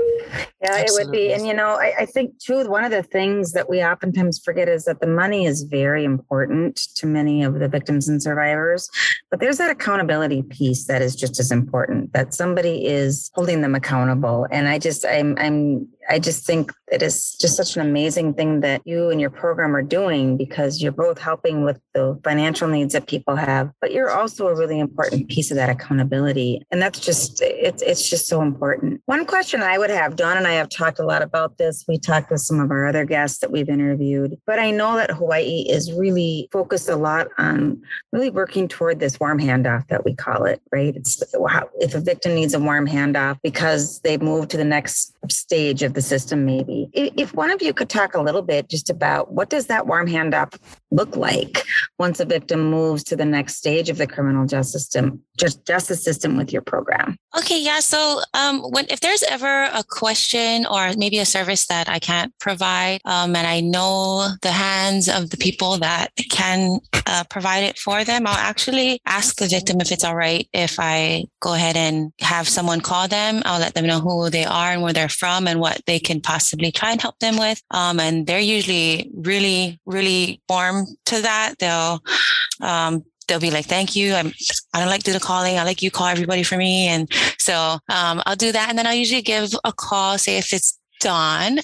Yeah, 0.62 0.72
Absolutely. 0.72 0.84
it 0.84 1.06
would 1.06 1.12
be. 1.12 1.34
And, 1.34 1.46
you 1.46 1.54
know, 1.54 1.76
I, 1.76 1.94
I, 2.00 2.06
think 2.06 2.40
too, 2.40 2.68
one 2.68 2.84
of 2.84 2.90
the 2.90 3.04
things 3.04 3.54
that 3.54 3.70
we 3.70 3.84
oftentimes 3.84 4.40
forget 4.40 4.68
is 4.68 4.86
that 4.86 5.02
the 5.02 5.08
money 5.08 5.46
is 5.46 5.64
very 5.64 6.04
important 6.04 6.78
to 6.96 7.06
many 7.06 7.44
of 7.44 7.60
the 7.60 7.68
victims 7.68 8.08
and 8.08 8.22
survivors. 8.22 8.90
But 9.30 9.40
there's 9.40 9.60
that 9.60 9.70
accountability 9.70 10.42
piece 10.42 10.86
that 10.88 11.02
is 11.02 11.16
just 11.16 11.40
as 11.40 11.52
important 11.52 12.14
that 12.14 12.34
somebody 12.34 12.86
is 12.86 13.30
holding 13.36 13.62
them 13.62 13.76
accountable. 13.76 14.48
And 14.50 14.68
I 14.68 14.80
just, 14.80 15.06
I'm, 15.06 15.36
I'm, 15.38 15.88
I 16.10 16.20
just 16.20 16.46
think 16.46 16.72
it 16.92 17.02
is 17.02 17.36
just 17.36 17.58
such 17.58 17.76
an 17.76 17.82
amazing 17.82 18.34
thing 18.34 18.62
that 18.62 18.82
you 18.86 19.10
and 19.10 19.20
your 19.20 19.30
program 19.30 19.76
are 19.76 19.82
doing 19.82 20.38
because 20.38 20.82
you're 20.82 20.94
both 20.94 21.20
helping 21.20 21.66
with 21.66 21.80
the 21.94 22.18
financial 22.24 22.68
needs 22.68 22.94
that 22.94 23.08
people 23.08 23.36
have, 23.36 23.72
but 23.82 23.92
you're 23.92 24.10
also 24.10 24.48
a 24.48 24.56
really 24.56 24.80
important 24.80 25.28
piece 25.28 25.52
of 25.52 25.58
that 25.58 25.70
accountability. 25.70 26.62
And 26.72 26.82
that's 26.82 27.00
just, 27.00 27.42
it's, 27.42 27.82
it's 27.82 28.10
just 28.10 28.28
so 28.28 28.42
important. 28.42 29.02
One 29.06 29.26
question 29.26 29.62
I 29.62 29.78
would 29.78 29.90
have, 29.90 29.97
Dawn 30.16 30.38
and 30.38 30.48
I 30.48 30.54
have 30.54 30.70
talked 30.70 31.00
a 31.00 31.06
lot 31.06 31.22
about 31.22 31.58
this. 31.58 31.86
We 31.88 31.98
talked 31.98 32.32
with 32.32 32.42
some 32.42 32.60
of 32.60 32.72
our 32.72 32.88
other 32.88 33.06
guests 33.06 33.40
that 33.40 33.52
we've 33.52 33.70
interviewed, 33.70 34.40
but 34.46 34.60
I 34.60 34.72
know 34.72 34.96
that 34.96 35.12
Hawaii 35.12 35.66
is 35.68 35.92
really 35.94 36.50
focused 36.52 36.90
a 36.90 36.96
lot 36.96 37.28
on 37.38 37.82
really 38.12 38.30
working 38.30 38.68
toward 38.68 39.00
this 39.00 39.20
warm 39.20 39.40
handoff 39.40 39.88
that 39.88 40.06
we 40.06 40.16
call 40.16 40.46
it, 40.46 40.62
right? 40.72 40.96
It's 40.96 41.22
if 41.80 41.96
a 41.96 42.00
victim 42.00 42.36
needs 42.36 42.54
a 42.54 42.60
warm 42.60 42.88
handoff 42.88 43.40
because 43.44 44.00
they've 44.02 44.22
moved 44.22 44.50
to 44.52 44.58
the 44.58 44.66
next 44.66 45.14
stage 45.30 45.84
of 45.84 45.94
the 45.94 46.02
system, 46.02 46.46
maybe. 46.46 46.90
If 46.94 47.34
one 47.34 47.52
of 47.52 47.62
you 47.62 47.74
could 47.74 47.90
talk 47.90 48.16
a 48.16 48.22
little 48.22 48.42
bit 48.42 48.70
just 48.70 48.90
about 48.90 49.32
what 49.32 49.50
does 49.50 49.68
that 49.68 49.88
warm 49.88 50.08
handoff 50.08 50.58
look 50.92 51.16
like 51.16 51.64
once 52.00 52.20
a 52.20 52.26
victim 52.26 52.70
moves 52.70 53.04
to 53.04 53.16
the 53.16 53.26
next 53.26 53.56
stage 53.56 53.90
of 53.90 53.98
the 53.98 54.08
criminal 54.08 54.46
justice 54.46 54.78
system, 54.88 55.22
just 55.38 55.66
justice 55.66 56.04
system 56.04 56.38
with 56.38 56.52
your 56.52 56.62
program? 56.62 57.18
Okay, 57.38 57.62
yeah. 57.62 57.80
So 57.80 58.22
um, 58.34 58.62
when 58.62 58.86
if 58.90 59.00
there's 59.00 59.24
ever 59.24 59.64
a 59.74 59.84
question 59.84 60.66
or 60.66 60.92
maybe 60.98 61.20
a 61.20 61.26
service 61.26 61.68
that 61.68 61.88
I 61.88 62.00
can't 62.00 62.34
provide, 62.40 63.02
um, 63.06 63.36
and 63.36 63.48
I 63.48 63.62
know 63.62 64.30
the 64.42 64.52
hands 64.52 65.08
of 65.08 65.30
the 65.30 65.38
people 65.38 65.78
that 65.78 66.10
can 66.30 66.80
uh, 67.06 67.24
provide 67.30 67.64
it 67.64 67.78
for 67.78 68.04
them, 68.04 68.26
I'll 68.28 68.36
actually 68.36 69.00
ask 69.06 69.38
the 69.38 69.48
victim 69.48 69.80
if 69.82 69.92
it's 69.92 70.04
all 70.04 70.16
right 70.16 70.48
if 70.54 70.80
I 70.80 71.26
go 71.40 71.54
ahead 71.54 71.78
and 71.78 72.12
have 72.20 72.48
someone 72.48 72.82
call 72.82 73.08
them. 73.08 73.42
I'll 73.46 73.60
let 73.60 73.74
them 73.74 73.86
know 73.86 74.00
who 74.00 74.30
they 74.30 74.46
are 74.46 74.72
and 74.72 74.82
where 74.82 74.94
they're 74.94 75.10
from 75.10 75.48
and 75.48 75.60
what 75.60 75.82
they 75.86 76.00
can 76.00 76.22
possibly 76.22 76.72
try 76.72 76.92
and 76.92 77.02
help 77.02 77.20
them 77.20 77.38
with. 77.38 77.62
Um, 77.72 78.00
and 78.00 78.26
they're 78.26 78.40
usually 78.40 79.12
really, 79.14 79.80
really 79.86 80.42
warm 80.50 80.86
to 81.06 81.22
that. 81.22 81.56
They'll 81.60 82.02
um, 82.62 83.04
they'll 83.28 83.40
be 83.40 83.52
like, 83.52 83.66
thank 83.66 83.96
you. 83.96 84.14
I'm, 84.14 84.34
I 84.74 84.80
don't 84.80 84.90
like 84.90 85.04
do 85.04 85.14
the 85.14 85.20
calling. 85.20 85.58
I 85.58 85.64
like 85.64 85.82
you 85.82 85.92
call 85.92 86.08
everybody 86.08 86.44
for 86.44 86.58
me. 86.58 86.88
And 86.88 87.12
so 87.38 87.78
um, 87.90 88.22
I'll 88.26 88.36
do 88.36 88.52
that. 88.52 88.70
And 88.70 88.78
then 88.78 88.88
I'll 88.88 88.94
usually 88.94 89.22
give 89.22 89.52
a 89.64 89.74
call, 89.74 90.18
say 90.18 90.38
if 90.38 90.54
it's 90.54 90.78
Dawn 91.00 91.60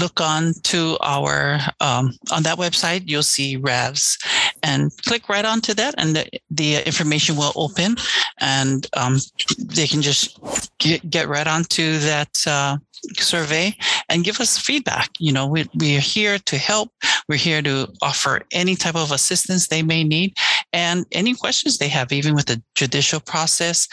look 0.00 0.20
on 0.20 0.52
to 0.64 0.98
our 1.00 1.60
um, 1.80 2.12
on 2.30 2.42
that 2.42 2.58
website, 2.58 3.04
you'll 3.06 3.22
see 3.22 3.56
RAVs, 3.56 4.18
and 4.62 4.92
click 5.06 5.28
right 5.28 5.44
onto 5.44 5.74
that, 5.74 5.94
and 5.98 6.16
the, 6.16 6.26
the 6.50 6.84
information 6.86 7.36
will 7.36 7.52
open, 7.56 7.96
and 8.40 8.86
um, 8.96 9.18
they 9.58 9.86
can 9.86 10.00
just 10.02 10.40
get, 10.78 11.08
get 11.08 11.28
right 11.28 11.46
onto 11.46 11.98
that. 11.98 12.30
Uh, 12.46 12.78
survey 13.18 13.74
and 14.08 14.24
give 14.24 14.40
us 14.40 14.58
feedback. 14.58 15.10
You 15.18 15.32
know, 15.32 15.46
we, 15.46 15.68
we 15.74 15.96
are 15.96 16.00
here 16.00 16.38
to 16.38 16.56
help. 16.56 16.90
We're 17.28 17.36
here 17.36 17.62
to 17.62 17.88
offer 18.02 18.42
any 18.52 18.76
type 18.76 18.96
of 18.96 19.12
assistance 19.12 19.68
they 19.68 19.82
may 19.82 20.04
need 20.04 20.36
and 20.72 21.06
any 21.12 21.34
questions 21.34 21.78
they 21.78 21.88
have, 21.88 22.12
even 22.12 22.34
with 22.34 22.46
the 22.46 22.62
judicial 22.74 23.20
process. 23.20 23.88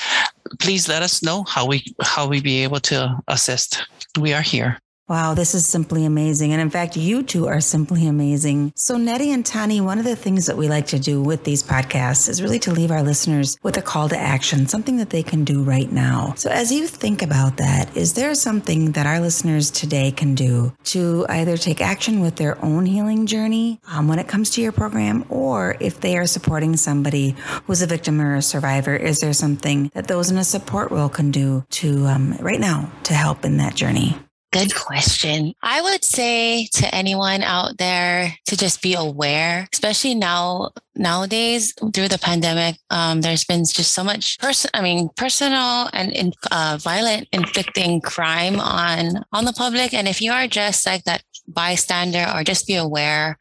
Please 0.60 0.88
let 0.88 1.02
us 1.02 1.22
know 1.22 1.44
how 1.44 1.66
we 1.66 1.84
how 2.02 2.28
we 2.28 2.42
be 2.42 2.64
able 2.64 2.80
to 2.82 3.18
assist. 3.28 3.88
We 4.20 4.34
are 4.34 4.42
here. 4.42 4.80
Wow, 5.10 5.34
this 5.34 5.56
is 5.56 5.66
simply 5.66 6.06
amazing. 6.06 6.54
And 6.54 6.62
in 6.62 6.70
fact, 6.70 6.96
you 6.96 7.24
two 7.24 7.48
are 7.48 7.62
simply 7.62 8.06
amazing. 8.06 8.74
So, 8.76 8.96
Nettie 8.96 9.32
and 9.32 9.44
Tani, 9.44 9.82
one 9.82 9.98
of 9.98 10.06
the 10.06 10.16
things 10.16 10.46
that 10.46 10.56
we 10.56 10.70
like 10.70 10.86
to 10.88 11.00
do 11.00 11.20
with 11.20 11.46
these 11.46 11.64
podcasts 11.64 12.30
is 12.30 12.44
really 12.44 12.60
to 12.60 12.72
leave 12.72 12.92
our 12.92 13.02
listeners 13.02 13.58
with 13.64 13.76
a 13.78 13.82
call 13.82 14.08
to 14.10 14.18
action, 14.18 14.68
something 14.68 14.98
that 14.98 15.10
they 15.10 15.24
can 15.24 15.44
do 15.44 15.64
right 15.64 15.92
now. 15.92 16.36
So, 16.38 16.52
as 16.52 16.72
you 16.72 16.86
think 16.86 17.24
about 17.24 17.58
that, 17.58 17.98
is 17.98 18.14
there 18.14 18.36
something 18.36 18.92
that 18.92 19.08
our 19.08 19.20
listeners 19.20 19.72
today 19.72 20.12
can 20.12 20.36
do 20.36 20.74
to 20.84 21.26
either 21.28 21.58
take 21.58 21.82
action 21.82 22.20
with 22.20 22.36
their 22.36 22.64
own 22.64 22.86
healing 22.86 23.26
journey 23.26 23.80
um, 23.88 24.08
when 24.08 24.20
it 24.20 24.28
comes 24.28 24.52
to 24.52 24.62
your 24.62 24.72
program, 24.72 25.26
or 25.30 25.76
if 25.80 26.02
they 26.02 26.20
are 26.20 26.28
supporting 26.28 26.78
somebody 26.78 27.36
who's 27.66 27.82
a 27.82 27.88
victim 27.88 28.22
or 28.22 28.36
a 28.36 28.44
survivor, 28.44 28.96
is 28.96 29.22
there 29.22 29.34
something 29.34 29.90
that 29.96 30.08
those 30.08 30.30
in 30.30 30.38
a 30.38 30.44
support 30.44 30.92
role 30.92 31.10
can 31.10 31.32
do 31.32 31.66
to 31.72 32.06
um, 32.06 32.38
right 32.40 32.60
now 32.60 32.92
to 33.06 33.16
help 33.16 33.44
in 33.44 33.58
that 33.58 33.74
journey? 33.74 34.16
Good 34.52 34.74
question. 34.74 35.54
I 35.62 35.80
would 35.80 36.04
say 36.04 36.66
to 36.74 36.94
anyone 36.94 37.44
out 37.44 37.78
there 37.78 38.34
to 38.48 38.58
just 38.58 38.82
be 38.82 38.96
aware, 38.96 39.68
especially 39.72 40.16
now 40.16 40.72
nowadays 40.96 41.74
through 41.94 42.08
the 42.08 42.18
pandemic. 42.18 42.78
Um, 42.90 43.22
there's 43.22 43.46
been 43.46 43.64
just 43.64 43.94
so 43.94 44.04
much 44.04 44.40
person, 44.40 44.72
I 44.74 44.82
mean, 44.82 45.10
personal 45.16 45.90
and 45.94 46.12
in, 46.12 46.34
uh, 46.52 46.80
violent 46.82 47.28
inflicting 47.32 48.02
crime 48.02 48.60
on 48.60 49.24
on 49.32 49.46
the 49.46 49.54
public. 49.54 49.94
And 49.94 50.08
if 50.08 50.20
you 50.20 50.32
are 50.32 50.48
just 50.48 50.84
like 50.86 51.04
that 51.04 51.24
bystander, 51.48 52.26
or 52.34 52.44
just 52.44 52.68
be 52.68 52.76
aware, 52.76 53.38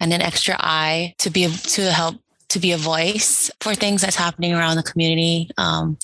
and 0.00 0.12
an 0.12 0.22
extra 0.22 0.56
eye 0.58 1.14
to 1.18 1.30
be 1.30 1.48
to 1.48 1.92
help 1.92 2.16
to 2.58 2.62
be 2.62 2.72
a 2.72 2.76
voice 2.76 3.50
for 3.60 3.74
things 3.74 4.02
that's 4.02 4.16
happening 4.16 4.52
around 4.52 4.76
the 4.76 4.82
community. 4.82 5.48
Um, 5.56 5.96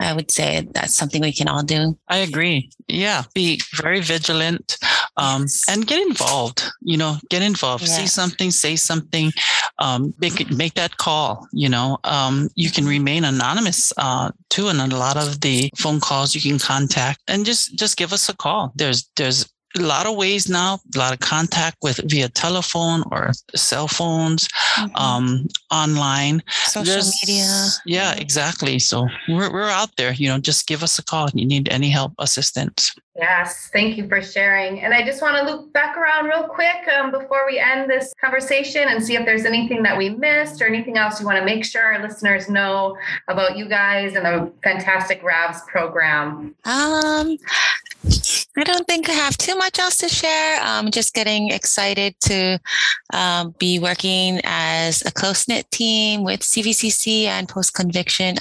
I 0.00 0.12
would 0.12 0.30
say 0.30 0.68
that's 0.74 0.94
something 0.94 1.22
we 1.22 1.32
can 1.32 1.48
all 1.48 1.62
do. 1.62 1.98
I 2.08 2.18
agree. 2.18 2.70
Yeah, 2.86 3.24
be 3.34 3.60
very 3.74 4.00
vigilant 4.00 4.76
um, 5.16 5.42
yes. 5.42 5.64
and 5.68 5.86
get 5.86 6.06
involved. 6.06 6.62
You 6.82 6.96
know, 6.96 7.16
get 7.30 7.42
involved. 7.42 7.84
Yes. 7.84 7.96
See 7.96 8.06
something, 8.06 8.50
say 8.50 8.76
something, 8.76 9.32
um, 9.78 10.14
make 10.20 10.50
make 10.50 10.74
that 10.74 10.96
call. 10.98 11.48
You 11.52 11.68
know, 11.68 11.98
um, 12.04 12.48
you 12.54 12.70
can 12.70 12.86
remain 12.86 13.24
anonymous 13.24 13.92
uh, 13.96 14.30
too, 14.50 14.68
and 14.68 14.80
a 14.80 14.96
lot 14.96 15.16
of 15.16 15.40
the 15.40 15.70
phone 15.76 16.00
calls 16.00 16.34
you 16.34 16.40
can 16.40 16.58
contact, 16.58 17.20
and 17.28 17.44
just 17.44 17.76
just 17.78 17.96
give 17.96 18.12
us 18.12 18.28
a 18.28 18.36
call. 18.36 18.72
There's 18.76 19.10
there's 19.16 19.48
a 19.80 19.86
lot 19.86 20.06
of 20.06 20.16
ways 20.16 20.48
now, 20.48 20.80
a 20.94 20.98
lot 20.98 21.12
of 21.12 21.20
contact 21.20 21.76
with 21.82 21.98
via 22.10 22.28
telephone 22.28 23.02
or 23.10 23.30
cell 23.54 23.88
phones, 23.88 24.48
mm-hmm. 24.48 24.96
um, 24.96 25.48
online, 25.70 26.42
social 26.64 26.84
There's, 26.84 27.14
media. 27.22 27.66
Yeah, 27.86 28.14
exactly. 28.14 28.78
So 28.78 29.06
we're, 29.28 29.52
we're 29.52 29.68
out 29.68 29.96
there, 29.96 30.12
you 30.12 30.28
know, 30.28 30.38
just 30.38 30.66
give 30.66 30.82
us 30.82 30.98
a 30.98 31.04
call. 31.04 31.26
If 31.26 31.34
you 31.34 31.46
need 31.46 31.68
any 31.70 31.90
help, 31.90 32.12
assistance. 32.18 32.94
Yes, 33.18 33.68
thank 33.72 33.96
you 33.96 34.06
for 34.06 34.22
sharing. 34.22 34.80
And 34.80 34.94
I 34.94 35.04
just 35.04 35.20
want 35.20 35.36
to 35.36 35.52
loop 35.52 35.72
back 35.72 35.96
around 35.96 36.26
real 36.26 36.44
quick 36.44 36.86
um, 36.96 37.10
before 37.10 37.46
we 37.46 37.58
end 37.58 37.90
this 37.90 38.14
conversation 38.20 38.84
and 38.86 39.04
see 39.04 39.16
if 39.16 39.26
there's 39.26 39.44
anything 39.44 39.82
that 39.82 39.98
we 39.98 40.10
missed 40.10 40.62
or 40.62 40.66
anything 40.66 40.96
else 40.96 41.18
you 41.18 41.26
want 41.26 41.36
to 41.36 41.44
make 41.44 41.64
sure 41.64 41.82
our 41.82 42.00
listeners 42.00 42.48
know 42.48 42.96
about 43.26 43.56
you 43.56 43.68
guys 43.68 44.14
and 44.14 44.24
the 44.24 44.52
fantastic 44.62 45.20
RAVS 45.24 45.66
program. 45.66 46.54
Um, 46.64 47.38
I 48.04 48.64
don't 48.64 48.86
think 48.86 49.08
I 49.08 49.12
have 49.12 49.36
too 49.36 49.56
much 49.56 49.78
else 49.78 49.98
to 49.98 50.08
share. 50.08 50.58
I'm 50.60 50.90
just 50.90 51.14
getting 51.14 51.50
excited 51.50 52.14
to 52.22 52.58
um, 53.12 53.54
be 53.58 53.78
working 53.78 54.40
as 54.44 55.04
a 55.04 55.10
close 55.10 55.48
knit 55.48 55.70
team 55.70 56.24
with 56.24 56.40
CVCC 56.40 57.24
and 57.24 57.48
post 57.48 57.74
conviction 57.74 58.36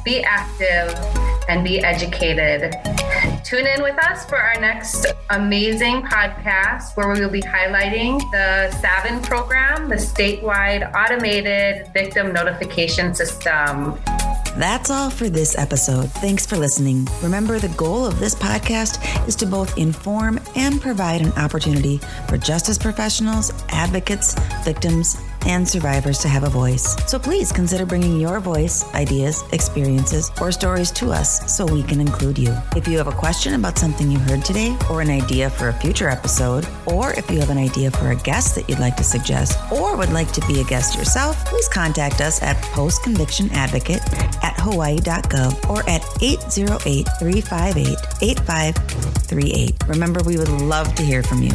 be 0.04 0.22
active, 0.22 0.94
and 1.52 1.62
be 1.62 1.80
educated. 1.80 2.74
Tune 3.44 3.66
in 3.66 3.82
with 3.82 3.98
us 4.02 4.24
for 4.24 4.36
our 4.36 4.58
next 4.58 5.06
amazing 5.28 6.00
podcast 6.02 6.96
where 6.96 7.12
we 7.12 7.20
will 7.20 7.28
be 7.28 7.42
highlighting 7.42 8.18
the 8.30 8.74
SAVIN 8.80 9.22
program, 9.22 9.90
the 9.90 9.96
statewide 9.96 10.90
automated 10.94 11.92
victim 11.92 12.32
notification 12.32 13.14
system. 13.14 13.98
That's 14.56 14.90
all 14.90 15.10
for 15.10 15.28
this 15.28 15.56
episode. 15.58 16.10
Thanks 16.10 16.46
for 16.46 16.56
listening. 16.56 17.06
Remember, 17.22 17.58
the 17.58 17.68
goal 17.70 18.06
of 18.06 18.18
this 18.18 18.34
podcast 18.34 18.98
is 19.28 19.36
to 19.36 19.46
both 19.46 19.76
inform 19.76 20.40
and 20.56 20.80
provide 20.80 21.20
an 21.20 21.32
opportunity 21.32 22.00
for 22.28 22.38
justice 22.38 22.78
professionals, 22.78 23.52
advocates, 23.68 24.34
victims, 24.64 25.18
and 25.46 25.68
survivors 25.68 26.18
to 26.18 26.28
have 26.28 26.44
a 26.44 26.48
voice. 26.48 26.96
So 27.10 27.18
please 27.18 27.52
consider 27.52 27.86
bringing 27.86 28.20
your 28.20 28.40
voice, 28.40 28.84
ideas, 28.94 29.44
experiences, 29.52 30.30
or 30.40 30.52
stories 30.52 30.90
to 30.92 31.10
us 31.10 31.54
so 31.54 31.66
we 31.66 31.82
can 31.82 32.00
include 32.00 32.38
you. 32.38 32.54
If 32.76 32.88
you 32.88 32.96
have 32.98 33.06
a 33.06 33.12
question 33.12 33.54
about 33.54 33.78
something 33.78 34.10
you 34.10 34.18
heard 34.18 34.44
today, 34.44 34.76
or 34.90 35.00
an 35.00 35.10
idea 35.10 35.50
for 35.50 35.68
a 35.68 35.72
future 35.72 36.08
episode, 36.08 36.66
or 36.86 37.12
if 37.14 37.30
you 37.30 37.38
have 37.40 37.50
an 37.50 37.58
idea 37.58 37.90
for 37.90 38.10
a 38.10 38.16
guest 38.16 38.54
that 38.54 38.68
you'd 38.68 38.78
like 38.78 38.96
to 38.96 39.04
suggest, 39.04 39.58
or 39.72 39.96
would 39.96 40.12
like 40.12 40.32
to 40.32 40.46
be 40.46 40.60
a 40.60 40.64
guest 40.64 40.96
yourself, 40.96 41.44
please 41.46 41.68
contact 41.68 42.20
us 42.20 42.42
at 42.42 42.56
Post 42.72 43.02
Conviction 43.02 43.50
Advocate 43.52 44.02
at 44.42 44.54
hawaii.gov 44.58 45.68
or 45.68 45.88
at 45.88 46.04
808 46.20 47.06
358 47.18 47.98
8538. 48.22 49.74
Remember, 49.86 50.20
we 50.24 50.36
would 50.36 50.48
love 50.48 50.94
to 50.94 51.02
hear 51.02 51.22
from 51.22 51.42
you. 51.42 51.52